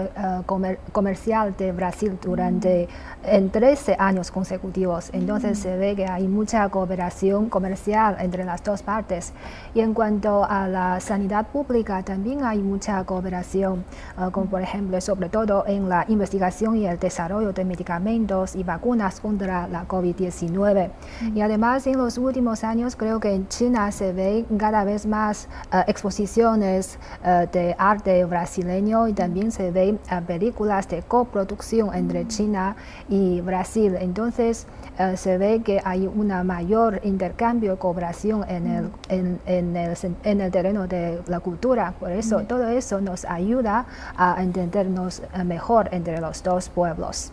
comercial 0.94 1.58
de 1.58 1.74
Brasil 1.74 2.18
durante 2.22 2.88
en 3.26 3.50
13 3.50 3.98
años 4.00 4.32
consecutivos. 4.32 5.10
Entonces, 5.12 5.60
se 5.60 5.76
ve 5.76 5.94
que 5.94 6.06
hay 6.06 6.26
mucha 6.30 6.70
cooperación 6.70 6.85
cooperación 6.86 7.50
comercial 7.50 8.16
entre 8.20 8.44
las 8.46 8.64
dos 8.64 8.84
partes. 8.84 9.34
Y 9.74 9.80
en 9.80 9.96
cuanto 9.96 10.46
a 10.46 10.68
la 10.68 11.00
sanidad 11.00 11.48
pública, 11.48 12.04
también 12.04 12.44
hay 12.44 12.60
mucha 12.60 13.04
cooperación, 13.04 13.84
uh, 14.20 14.30
como 14.30 14.46
por 14.46 14.62
ejemplo, 14.62 15.02
sobre 15.02 15.30
todo 15.30 15.66
en 15.66 15.90
la 15.90 16.06
investigación 16.08 16.76
y 16.78 16.86
el 16.86 17.00
desarrollo 17.00 17.54
de 17.54 17.66
medicamentos 17.66 18.56
y 18.56 18.64
vacunas 18.64 19.20
contra 19.20 19.68
la 19.68 19.88
COVID-19. 19.88 20.92
Y 21.34 21.42
además, 21.42 21.88
en 21.88 21.98
los 21.98 22.20
últimos 22.20 22.64
años, 22.64 22.96
creo 22.96 23.20
que 23.20 23.34
en 23.34 23.48
China 23.48 23.92
se 23.92 24.14
ve 24.14 24.46
cada 24.60 24.84
vez 24.84 25.08
más 25.08 25.48
uh, 25.74 25.78
exposiciones 25.88 27.00
uh, 27.24 27.52
de 27.52 27.76
arte 27.80 28.24
brasileño 28.26 29.08
y 29.08 29.14
también 29.14 29.52
se 29.52 29.72
ven 29.72 30.00
películas 30.28 30.88
de 30.88 31.02
coproducción 31.02 31.96
entre 31.96 32.28
China 32.28 32.76
y 33.10 33.42
Brasil. 33.42 33.96
Entonces, 34.00 34.68
se 35.16 35.38
ve 35.38 35.62
que 35.62 35.82
hay 35.84 36.08
una 36.08 36.44
mayor 36.44 36.75
intercambio, 37.04 37.78
cooperación 37.80 38.46
en 38.50 38.68
el, 38.68 38.90
en, 39.10 39.40
en, 39.46 39.76
el, 39.76 39.98
en 40.24 40.42
el 40.42 40.52
terreno 40.52 40.88
de 40.88 41.22
la 41.28 41.40
cultura. 41.40 41.94
Por 42.00 42.12
eso, 42.12 42.42
todo 42.42 42.68
eso 42.68 43.02
nos 43.02 43.26
ayuda 43.26 43.86
a 44.18 44.42
entendernos 44.42 45.22
mejor 45.46 45.90
entre 45.92 46.20
los 46.22 46.44
dos 46.44 46.70
pueblos. 46.70 47.32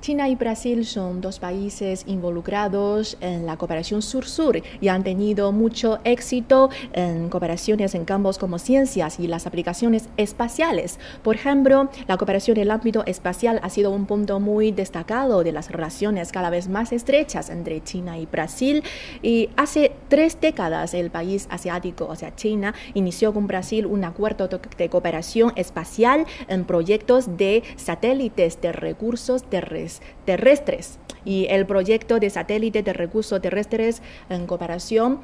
China 0.00 0.30
y 0.30 0.34
Brasil 0.34 0.86
son 0.86 1.20
dos 1.20 1.38
países 1.38 2.04
involucrados 2.06 3.18
en 3.20 3.44
la 3.44 3.58
cooperación 3.58 4.00
sur-sur 4.00 4.62
y 4.80 4.88
han 4.88 5.04
tenido 5.04 5.52
mucho 5.52 5.98
éxito 6.04 6.70
en 6.94 7.28
cooperaciones 7.28 7.94
en 7.94 8.06
campos 8.06 8.38
como 8.38 8.58
ciencias 8.58 9.20
y 9.20 9.26
las 9.26 9.46
aplicaciones 9.46 10.08
espaciales. 10.16 10.98
Por 11.22 11.34
ejemplo, 11.34 11.90
la 12.08 12.16
cooperación 12.16 12.56
en 12.56 12.62
el 12.62 12.70
ámbito 12.70 13.04
espacial 13.04 13.60
ha 13.62 13.68
sido 13.68 13.90
un 13.90 14.06
punto 14.06 14.40
muy 14.40 14.72
destacado 14.72 15.44
de 15.44 15.52
las 15.52 15.70
relaciones 15.70 16.32
cada 16.32 16.48
vez 16.48 16.68
más 16.68 16.92
estrechas 16.92 17.50
entre 17.50 17.84
China 17.84 18.18
y 18.18 18.24
Brasil. 18.24 18.82
Y 19.22 19.50
hace 19.58 19.92
tres 20.08 20.40
décadas 20.40 20.94
el 20.94 21.10
país 21.10 21.46
asiático, 21.50 22.06
o 22.06 22.16
sea, 22.16 22.34
China, 22.34 22.74
inició 22.94 23.34
con 23.34 23.46
Brasil 23.46 23.84
un 23.84 24.04
acuerdo 24.04 24.48
de 24.48 24.88
cooperación 24.88 25.52
espacial 25.56 26.24
en 26.48 26.64
proyectos 26.64 27.36
de 27.36 27.62
satélites 27.76 28.62
de 28.62 28.72
recursos 28.72 29.42
terrestres 29.42 29.89
is 29.90 30.00
terrestres 30.24 30.98
y 31.24 31.46
el 31.50 31.66
proyecto 31.66 32.18
de 32.18 32.30
satélite 32.30 32.82
de 32.82 32.92
recursos 32.92 33.40
terrestres 33.40 34.02
en 34.28 34.46
cooperación 34.46 35.20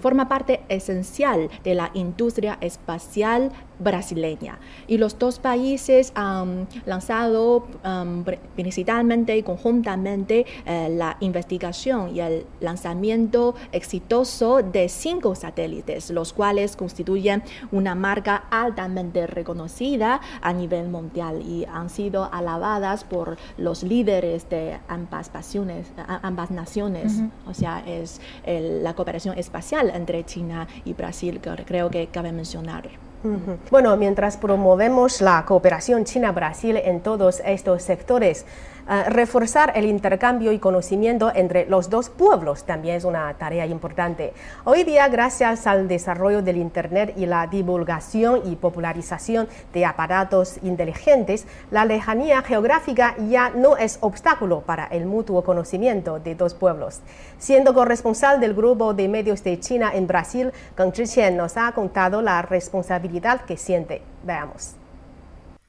forma 0.00 0.28
parte 0.28 0.60
esencial 0.68 1.48
de 1.64 1.74
la 1.74 1.90
industria 1.94 2.58
espacial 2.60 3.50
brasileña. 3.78 4.58
Y 4.86 4.98
los 4.98 5.18
dos 5.18 5.38
países 5.38 6.12
han 6.14 6.66
lanzado 6.86 7.66
um, 7.84 8.24
principalmente 8.54 9.36
y 9.36 9.42
conjuntamente 9.42 10.46
eh, 10.64 10.88
la 10.90 11.16
investigación 11.20 12.16
y 12.16 12.20
el 12.20 12.46
lanzamiento 12.60 13.54
exitoso 13.72 14.62
de 14.62 14.88
cinco 14.88 15.34
satélites, 15.34 16.10
los 16.10 16.32
cuales 16.32 16.74
constituyen 16.74 17.42
una 17.70 17.94
marca 17.94 18.44
altamente 18.50 19.26
reconocida 19.26 20.20
a 20.40 20.52
nivel 20.52 20.88
mundial 20.88 21.42
y 21.42 21.66
han 21.66 21.90
sido 21.90 22.32
alabadas 22.32 23.04
por 23.04 23.36
los 23.58 23.82
líderes 23.82 24.25
de 24.48 24.78
ambas, 24.88 25.28
pasiones, 25.28 25.92
ambas 26.22 26.50
naciones. 26.50 27.20
O 27.46 27.54
sea, 27.54 27.82
es 27.86 28.20
la 28.46 28.94
cooperación 28.94 29.38
espacial 29.38 29.90
entre 29.94 30.24
China 30.24 30.66
y 30.84 30.92
Brasil 30.92 31.40
que 31.40 31.64
creo 31.64 31.90
que 31.90 32.06
cabe 32.08 32.32
mencionar. 32.32 32.88
Bueno, 33.70 33.96
mientras 33.96 34.36
promovemos 34.36 35.20
la 35.20 35.44
cooperación 35.44 36.04
China-Brasil 36.04 36.76
en 36.76 37.00
todos 37.00 37.40
estos 37.44 37.82
sectores, 37.82 38.44
eh, 38.88 39.02
reforzar 39.08 39.72
el 39.74 39.84
intercambio 39.84 40.52
y 40.52 40.60
conocimiento 40.60 41.32
entre 41.34 41.66
los 41.66 41.90
dos 41.90 42.08
pueblos 42.08 42.62
también 42.62 42.94
es 42.94 43.04
una 43.04 43.34
tarea 43.34 43.66
importante. 43.66 44.32
Hoy 44.62 44.84
día, 44.84 45.08
gracias 45.08 45.66
al 45.66 45.88
desarrollo 45.88 46.40
del 46.40 46.56
Internet 46.56 47.14
y 47.16 47.26
la 47.26 47.48
divulgación 47.48 48.42
y 48.44 48.54
popularización 48.54 49.48
de 49.72 49.84
aparatos 49.84 50.58
inteligentes, 50.62 51.46
la 51.72 51.84
lejanía 51.84 52.42
geográfica 52.42 53.16
ya 53.28 53.50
no 53.50 53.76
es 53.76 53.98
obstáculo 54.02 54.60
para 54.60 54.86
el 54.86 55.04
mutuo 55.04 55.42
conocimiento 55.42 56.20
de 56.20 56.36
dos 56.36 56.54
pueblos. 56.54 57.00
Siendo 57.38 57.74
corresponsal 57.74 58.38
del 58.38 58.54
grupo 58.54 58.94
de 58.94 59.08
medios 59.08 59.42
de 59.42 59.58
China 59.58 59.90
en 59.92 60.06
Brasil, 60.06 60.52
Kang 60.76 60.94
Zhiqian 60.94 61.36
nos 61.36 61.56
ha 61.56 61.72
contado 61.72 62.22
la 62.22 62.40
responsabilidad 62.42 63.15
que 63.46 63.56
siente. 63.56 64.02
Veamos. 64.22 64.74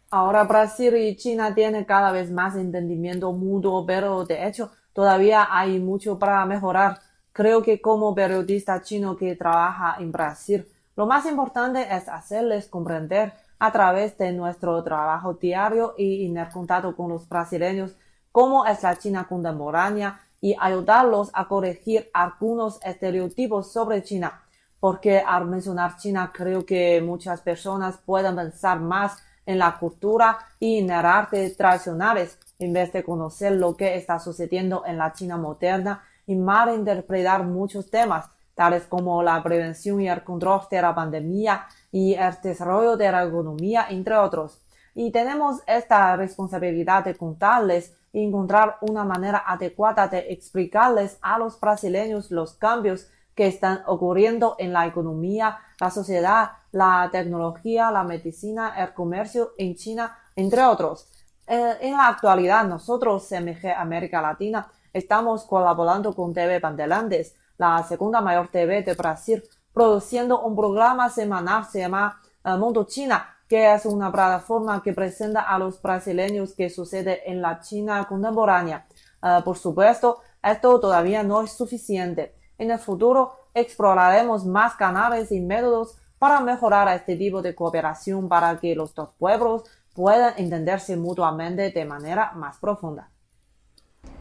Ahora 0.10 0.44
Brasil 0.46 0.96
y 0.96 1.16
China 1.16 1.54
tienen 1.54 1.84
cada 1.84 2.12
vez 2.12 2.32
más 2.32 2.56
entendimiento 2.56 3.32
mutuo, 3.34 3.86
pero 3.86 4.24
de 4.24 4.48
hecho 4.48 4.72
todavía 4.94 5.48
hay 5.52 5.80
mucho 5.80 6.18
para 6.18 6.46
mejorar. 6.46 7.00
Creo 7.34 7.62
que 7.62 7.82
como 7.82 8.16
periodista 8.16 8.82
chino 8.82 9.18
que 9.18 9.36
trabaja 9.36 9.98
en 10.00 10.12
Brasil, 10.12 10.66
lo 10.96 11.06
más 11.06 11.26
importante 11.26 11.86
es 11.96 12.08
hacerles 12.08 12.68
comprender 12.68 13.34
a 13.60 13.72
través 13.72 14.18
de 14.18 14.32
nuestro 14.32 14.82
trabajo 14.84 15.34
diario 15.34 15.94
y 15.98 16.26
en 16.26 16.38
el 16.38 16.50
contacto 16.50 16.96
con 16.96 17.10
los 17.10 17.28
brasileños 17.28 17.96
cómo 18.32 18.66
es 18.66 18.84
la 18.84 18.96
China 18.98 19.28
contemporánea 19.28 20.20
y 20.42 20.56
ayudarlos 20.60 21.32
a 21.34 21.48
corregir 21.48 22.10
algunos 22.14 22.80
estereotipos 22.84 23.72
sobre 23.72 24.04
China. 24.04 24.42
Porque 24.80 25.20
al 25.20 25.46
mencionar 25.46 25.98
China 25.98 26.32
creo 26.34 26.66
que 26.66 27.02
muchas 27.02 27.42
personas 27.42 27.98
pueden 27.98 28.36
pensar 28.36 28.80
más 28.80 29.18
en 29.46 29.60
la 29.60 29.78
cultura 29.80 30.38
y 30.60 30.80
en 30.80 30.92
el 30.92 31.06
arte 31.06 31.50
tradicionales, 31.52 32.38
en 32.60 32.74
vez 32.74 32.92
de 32.94 33.04
conocer 33.04 33.54
lo 33.54 33.76
que 33.76 33.96
está 33.96 34.20
sucediendo 34.20 34.84
en 34.86 34.98
la 34.98 35.14
China 35.14 35.38
moderna 35.38 36.04
y 36.28 36.36
malinterpretar 36.36 37.44
muchos 37.44 37.90
temas, 37.90 38.30
tales 38.54 38.84
como 38.84 39.24
la 39.24 39.42
prevención 39.42 40.02
y 40.02 40.10
el 40.10 40.24
control 40.24 40.62
de 40.70 40.82
la 40.82 40.94
pandemia 40.94 41.66
y 41.92 42.14
el 42.14 42.34
desarrollo 42.44 42.98
de 42.98 43.12
la 43.12 43.24
economía, 43.24 43.88
entre 43.90 44.16
otros. 44.18 44.62
Y 44.94 45.12
tenemos 45.12 45.62
esta 45.68 46.16
responsabilidad 46.16 47.06
de 47.06 47.16
contarles 47.16 47.96
y 48.12 48.26
encontrar 48.26 48.78
una 48.82 49.04
manera 49.04 49.44
adecuada 49.46 50.08
de 50.08 50.32
explicarles 50.32 51.18
a 51.22 51.38
los 51.38 51.60
brasileños 51.60 52.32
los 52.32 52.56
cambios 52.56 53.08
que 53.38 53.46
están 53.46 53.84
ocurriendo 53.86 54.56
en 54.58 54.74
la 54.74 54.88
economía, 54.88 55.60
la 55.80 55.92
sociedad, 55.92 56.54
la 56.72 57.08
tecnología, 57.12 57.92
la 57.92 58.04
medicina, 58.04 58.74
el 58.76 58.96
comercio 58.96 59.52
en 59.60 59.76
China, 59.76 60.18
entre 60.36 60.64
otros. 60.64 61.08
Eh, 61.46 61.76
en 61.82 61.94
la 61.94 62.08
actualidad, 62.08 62.66
nosotros, 62.66 63.28
CMG 63.30 63.68
América 63.78 64.24
Latina, 64.24 64.68
estamos 64.92 65.46
colaborando 65.46 66.16
con 66.16 66.34
TV 66.34 66.60
Bandelandes, 66.60 67.36
la 67.60 67.84
segunda 67.84 68.22
mayor 68.22 68.48
TV 68.48 68.82
de 68.82 68.96
Brasil, 68.96 69.44
produciendo 69.72 70.42
un 70.42 70.56
programa 70.56 71.08
semanal 71.12 71.64
se 71.66 71.82
llama 71.82 72.20
eh, 72.44 72.56
Mundo 72.58 72.86
China, 72.86 73.38
que 73.48 73.72
es 73.72 73.86
una 73.86 74.12
plataforma 74.12 74.82
que 74.82 74.94
presenta 74.94 75.42
a 75.42 75.60
los 75.60 75.80
brasileños 75.80 76.56
que 76.56 76.72
sucede 76.72 77.30
en 77.30 77.44
la 77.44 77.60
China 77.60 78.04
contemporánea. 78.10 78.88
Eh, 79.22 79.42
por 79.46 79.60
supuesto, 79.60 80.22
esto 80.42 80.80
todavía 80.80 81.22
no 81.22 81.44
es 81.44 81.52
suficiente. 81.52 82.37
En 82.58 82.72
el 82.72 82.80
futuro 82.80 83.34
exploraremos 83.54 84.46
más 84.46 84.76
canales 84.76 85.32
y 85.32 85.40
métodos 85.40 85.98
para 86.18 86.40
mejorar 86.40 86.88
este 86.96 87.16
tipo 87.16 87.42
de 87.42 87.54
cooperación 87.54 88.28
para 88.28 88.60
que 88.60 88.76
los 88.76 88.96
dos 88.96 89.10
pueblos 89.20 89.64
puedan 89.94 90.34
entenderse 90.38 90.98
mutuamente 90.98 91.72
de 91.72 91.86
manera 91.86 92.32
más 92.34 92.58
profunda. 92.58 93.10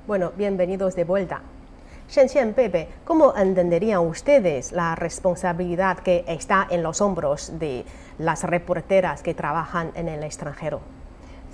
Bueno, 0.07 0.33
bienvenidos 0.37 0.95
de 0.95 1.05
vuelta. 1.05 1.43
Shen 2.09 2.55
Pepe, 2.55 2.89
¿cómo 3.05 3.35
entenderían 3.37 4.07
ustedes 4.07 4.71
la 4.71 4.95
responsabilidad 4.95 5.99
que 5.99 6.25
está 6.29 6.67
en 6.71 6.83
los 6.83 7.01
hombros 7.01 7.59
de 7.59 7.85
las 8.19 8.45
reporteras 8.45 9.23
que 9.23 9.35
trabajan 9.35 9.91
en 9.95 10.09
el 10.09 10.23
extranjero? 10.23 10.96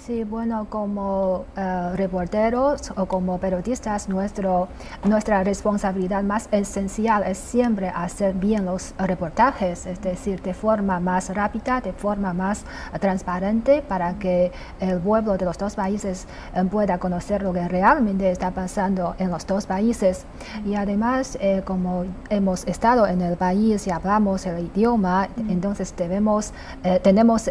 Sí, 0.04 0.24
bueno, 0.24 0.66
como 0.68 1.44
uh, 1.56 1.94
reporteros 1.94 2.92
o 2.96 3.06
como 3.06 3.38
periodistas, 3.38 4.08
nuestro, 4.08 4.66
nuestra 5.04 5.44
responsabilidad 5.44 6.24
más 6.24 6.48
esencial 6.50 7.22
es 7.22 7.38
siempre 7.38 7.88
hacer 7.88 8.34
bien 8.34 8.64
los 8.64 8.94
reportajes, 8.98 9.86
es 9.86 10.02
decir, 10.02 10.42
de 10.42 10.54
forma 10.54 10.98
más 10.98 11.32
rápida, 11.32 11.80
de 11.80 11.92
forma 11.92 12.32
más 12.32 12.64
transparente, 12.98 13.80
para 13.80 14.14
que 14.14 14.50
el 14.80 14.98
pueblo 14.98 15.36
de 15.36 15.44
los 15.44 15.56
dos 15.56 15.76
países 15.76 16.26
eh, 16.52 16.64
pueda 16.64 16.98
conocer 16.98 17.44
lo 17.44 17.52
que 17.52 17.68
realmente 17.68 18.28
está 18.28 18.50
pasando 18.50 19.14
en 19.20 19.30
los 19.30 19.46
dos 19.46 19.66
países. 19.66 20.24
Y 20.66 20.74
además, 20.74 21.38
eh, 21.40 21.62
como 21.64 22.06
hemos 22.28 22.66
estado 22.66 23.06
en 23.06 23.20
el 23.20 23.36
país 23.36 23.86
y 23.86 23.92
hablamos 23.92 24.46
el 24.46 24.64
idioma, 24.64 25.28
entonces 25.48 25.94
debemos, 25.96 26.52
tenemos 27.04 27.48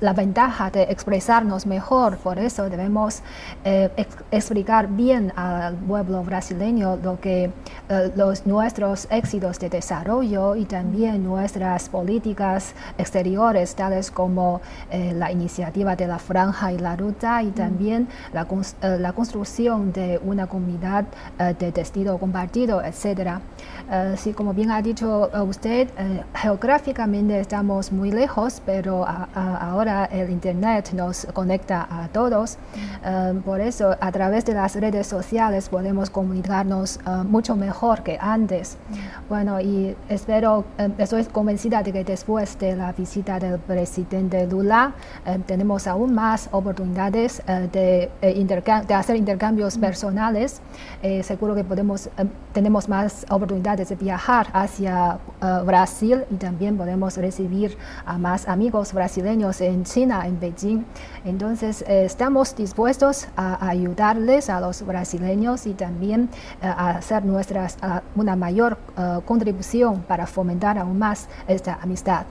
la 0.00 0.12
ventaja 0.14 0.70
de 0.70 0.84
expresarnos 0.84 1.66
mejor 1.66 1.89
por 1.90 2.38
eso 2.38 2.70
debemos 2.70 3.20
eh, 3.64 3.90
explicar 4.30 4.86
bien 4.86 5.32
al 5.34 5.74
pueblo 5.74 6.22
brasileño 6.22 6.96
lo 7.02 7.18
que 7.20 7.50
eh, 7.88 8.12
los, 8.14 8.46
nuestros 8.46 9.08
éxitos 9.10 9.58
de 9.58 9.70
desarrollo 9.70 10.54
y 10.54 10.66
también 10.66 11.24
nuestras 11.24 11.88
políticas 11.88 12.74
exteriores, 12.96 13.74
tales 13.74 14.12
como 14.12 14.60
eh, 14.92 15.12
la 15.16 15.32
iniciativa 15.32 15.96
de 15.96 16.06
la 16.06 16.20
franja 16.20 16.72
y 16.72 16.78
la 16.78 16.94
ruta 16.94 17.42
y 17.42 17.50
también 17.50 18.06
la, 18.32 18.46
la 18.82 19.12
construcción 19.12 19.92
de 19.92 20.20
una 20.22 20.46
comunidad 20.46 21.06
de 21.58 21.72
destino 21.72 22.18
compartido, 22.18 22.82
etcétera. 22.82 23.40
sí, 24.16 24.32
como 24.32 24.54
bien 24.54 24.70
ha 24.70 24.82
dicho 24.82 25.30
usted, 25.46 25.88
geográficamente 26.34 27.40
estamos 27.40 27.90
muy 27.90 28.12
lejos, 28.12 28.62
pero 28.64 29.04
ahora 29.34 30.04
el 30.04 30.30
Internet 30.30 30.92
nos 30.92 31.26
conecta 31.32 31.79
a 31.88 32.08
todos. 32.08 32.58
Um, 33.04 33.42
por 33.42 33.60
eso, 33.60 33.96
a 34.00 34.12
través 34.12 34.44
de 34.44 34.54
las 34.54 34.74
redes 34.74 35.06
sociales 35.06 35.68
podemos 35.68 36.10
comunicarnos 36.10 36.98
uh, 37.06 37.24
mucho 37.24 37.56
mejor 37.56 38.02
que 38.02 38.18
antes. 38.20 38.76
Bueno, 39.28 39.60
y 39.60 39.96
espero, 40.08 40.64
um, 40.78 40.92
estoy 40.98 41.24
convencida 41.24 41.82
de 41.82 41.92
que 41.92 42.04
después 42.04 42.58
de 42.58 42.76
la 42.76 42.92
visita 42.92 43.38
del 43.38 43.58
presidente 43.58 44.46
Lula, 44.46 44.94
um, 45.26 45.42
tenemos 45.42 45.86
aún 45.86 46.14
más 46.14 46.48
oportunidades 46.52 47.42
uh, 47.46 47.68
de, 47.70 48.10
eh, 48.22 48.84
de, 48.86 48.94
hacer 48.94 49.16
intercambios 49.16 49.78
personales. 49.78 50.60
Seguro 51.22 51.54
que 51.54 51.64
podemos, 51.64 52.10
tenemos 52.52 52.88
más 52.88 53.24
oportunidades 53.30 53.88
de 53.88 53.96
viajar 53.96 54.48
hacia 54.52 55.18
uh, 55.40 55.64
Brasil 55.64 56.24
y 56.30 56.36
también 56.36 56.76
podemos 56.76 57.16
recibir 57.16 57.76
a 58.04 58.18
más 58.18 58.48
amigos 58.48 58.92
brasileños 58.92 59.60
en 59.60 59.84
China, 59.84 60.26
en 60.26 60.38
Beijing. 60.40 60.84
Entonces, 61.24 61.69
eh, 61.70 62.04
estamos 62.04 62.56
dispuestos 62.56 63.28
a 63.36 63.68
ayudarles 63.68 64.50
a 64.50 64.60
los 64.60 64.84
brasileños 64.84 65.66
y 65.66 65.74
también 65.74 66.28
eh, 66.62 66.66
a 66.66 66.90
hacer 66.90 67.24
nuestras, 67.24 67.76
una 68.16 68.36
mayor 68.36 68.78
eh, 68.98 69.18
contribución 69.24 70.02
para 70.02 70.26
fomentar 70.26 70.78
aún 70.78 70.98
más 70.98 71.28
esta 71.46 71.78
amistad. 71.80 72.24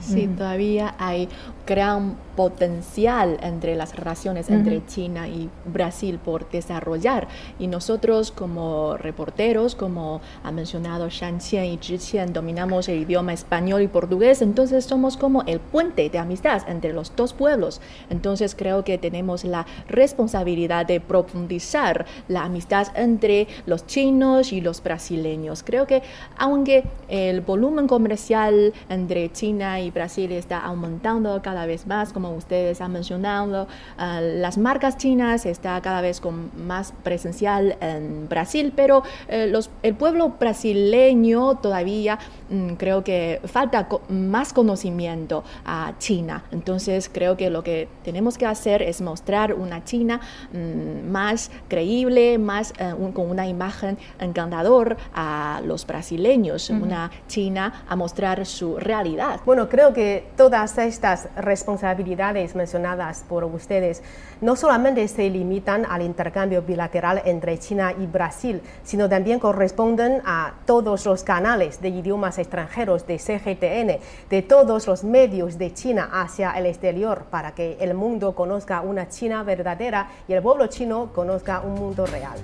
Sí, 0.00 0.28
todavía 0.28 0.94
hay 0.98 1.28
gran 1.66 2.16
potencial 2.36 3.38
entre 3.42 3.76
las 3.76 3.94
relaciones 3.94 4.50
entre 4.50 4.84
China 4.86 5.28
y 5.28 5.50
Brasil 5.64 6.18
por 6.18 6.48
desarrollar. 6.50 7.28
Y 7.58 7.66
nosotros 7.66 8.30
como 8.32 8.96
reporteros, 8.96 9.74
como 9.74 10.20
ha 10.42 10.52
mencionado 10.52 11.08
Shan 11.08 11.38
Qian 11.38 11.64
y 11.66 11.78
Zhi 11.78 11.98
Qian, 11.98 12.32
dominamos 12.32 12.88
el 12.88 13.00
idioma 13.00 13.32
español 13.32 13.82
y 13.82 13.88
portugués, 13.88 14.42
entonces 14.42 14.84
somos 14.84 15.16
como 15.16 15.42
el 15.42 15.60
puente 15.60 16.08
de 16.08 16.18
amistad 16.18 16.62
entre 16.68 16.92
los 16.92 17.14
dos 17.14 17.32
pueblos. 17.32 17.80
Entonces 18.10 18.54
creo 18.54 18.84
que 18.84 18.98
tenemos 18.98 19.44
la 19.44 19.66
responsabilidad 19.88 20.86
de 20.86 21.00
profundizar 21.00 22.06
la 22.28 22.44
amistad 22.44 22.88
entre 22.96 23.48
los 23.66 23.86
chinos 23.86 24.52
y 24.52 24.60
los 24.60 24.82
brasileños. 24.82 25.62
Creo 25.62 25.86
que 25.86 26.02
aunque 26.38 26.84
el 27.08 27.40
volumen 27.40 27.86
comercial 27.86 28.72
entre 28.88 29.30
China 29.32 29.80
y 29.80 29.90
Brasil 29.90 30.32
está 30.32 30.58
aumentando 30.58 31.40
cada 31.42 31.66
vez 31.66 31.86
más, 31.86 32.12
como 32.22 32.36
ustedes 32.36 32.80
han 32.80 32.92
mencionado, 32.92 33.66
ah, 33.98 34.20
las 34.20 34.56
marcas 34.56 34.96
chinas 34.96 35.44
está 35.44 35.80
cada 35.80 36.00
vez 36.00 36.20
con 36.20 36.50
más 36.56 36.92
presencial 37.02 37.76
en 37.80 38.28
Brasil, 38.28 38.72
pero 38.76 39.02
eh, 39.26 39.48
los, 39.48 39.70
el 39.82 39.94
pueblo 39.94 40.34
brasileño 40.38 41.56
todavía 41.56 42.20
mm, 42.48 42.74
creo 42.74 43.02
que 43.02 43.40
falta 43.44 43.88
más 44.08 44.52
conocimiento 44.52 45.42
a 45.64 45.94
China. 45.98 46.44
Entonces 46.52 47.10
creo 47.12 47.36
que 47.36 47.50
lo 47.50 47.64
que 47.64 47.88
tenemos 48.04 48.38
que 48.38 48.46
hacer 48.46 48.82
es 48.82 49.00
mostrar 49.00 49.54
una 49.54 49.82
China 49.82 50.20
mm, 50.52 51.10
más 51.10 51.50
creíble, 51.66 52.38
más 52.38 52.72
eh, 52.78 52.94
con 53.12 53.30
una 53.30 53.48
imagen 53.48 53.98
encantador 54.20 54.96
a 55.12 55.60
los 55.64 55.84
brasileños, 55.86 56.70
una 56.70 57.10
China 57.26 57.84
a 57.88 57.96
mostrar 57.96 58.46
su 58.46 58.76
realidad. 58.76 59.40
Bueno, 59.44 59.68
creo 59.68 59.92
que 59.92 60.28
todas 60.36 60.78
estas 60.78 61.28
responsabilidades 61.34 62.11
mencionadas 62.54 63.24
por 63.28 63.44
ustedes 63.44 64.02
no 64.40 64.56
solamente 64.56 65.06
se 65.08 65.30
limitan 65.30 65.86
al 65.88 66.02
intercambio 66.02 66.62
bilateral 66.62 67.22
entre 67.24 67.58
China 67.58 67.92
y 67.98 68.06
Brasil, 68.06 68.60
sino 68.84 69.08
también 69.08 69.38
corresponden 69.38 70.20
a 70.24 70.54
todos 70.66 71.06
los 71.06 71.24
canales 71.24 71.80
de 71.80 71.88
idiomas 71.88 72.38
extranjeros 72.38 73.06
de 73.06 73.18
CGTN, 73.18 74.00
de 74.28 74.42
todos 74.42 74.86
los 74.86 75.04
medios 75.04 75.58
de 75.58 75.72
China 75.72 76.10
hacia 76.12 76.52
el 76.52 76.66
exterior, 76.66 77.24
para 77.30 77.52
que 77.52 77.76
el 77.80 77.94
mundo 77.94 78.34
conozca 78.34 78.80
una 78.80 79.08
China 79.08 79.42
verdadera 79.42 80.08
y 80.28 80.32
el 80.32 80.42
pueblo 80.42 80.66
chino 80.66 81.10
conozca 81.14 81.60
un 81.60 81.74
mundo 81.74 82.06
real. 82.06 82.38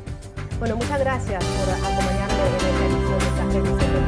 Bueno, 0.59 0.77
muchas 0.77 0.99
gracias 0.99 1.45
por 1.45 1.75
acompañarme 1.75 2.35
en 2.49 2.97
esta 2.97 3.57
edición 3.57 4.03
de 4.03 4.08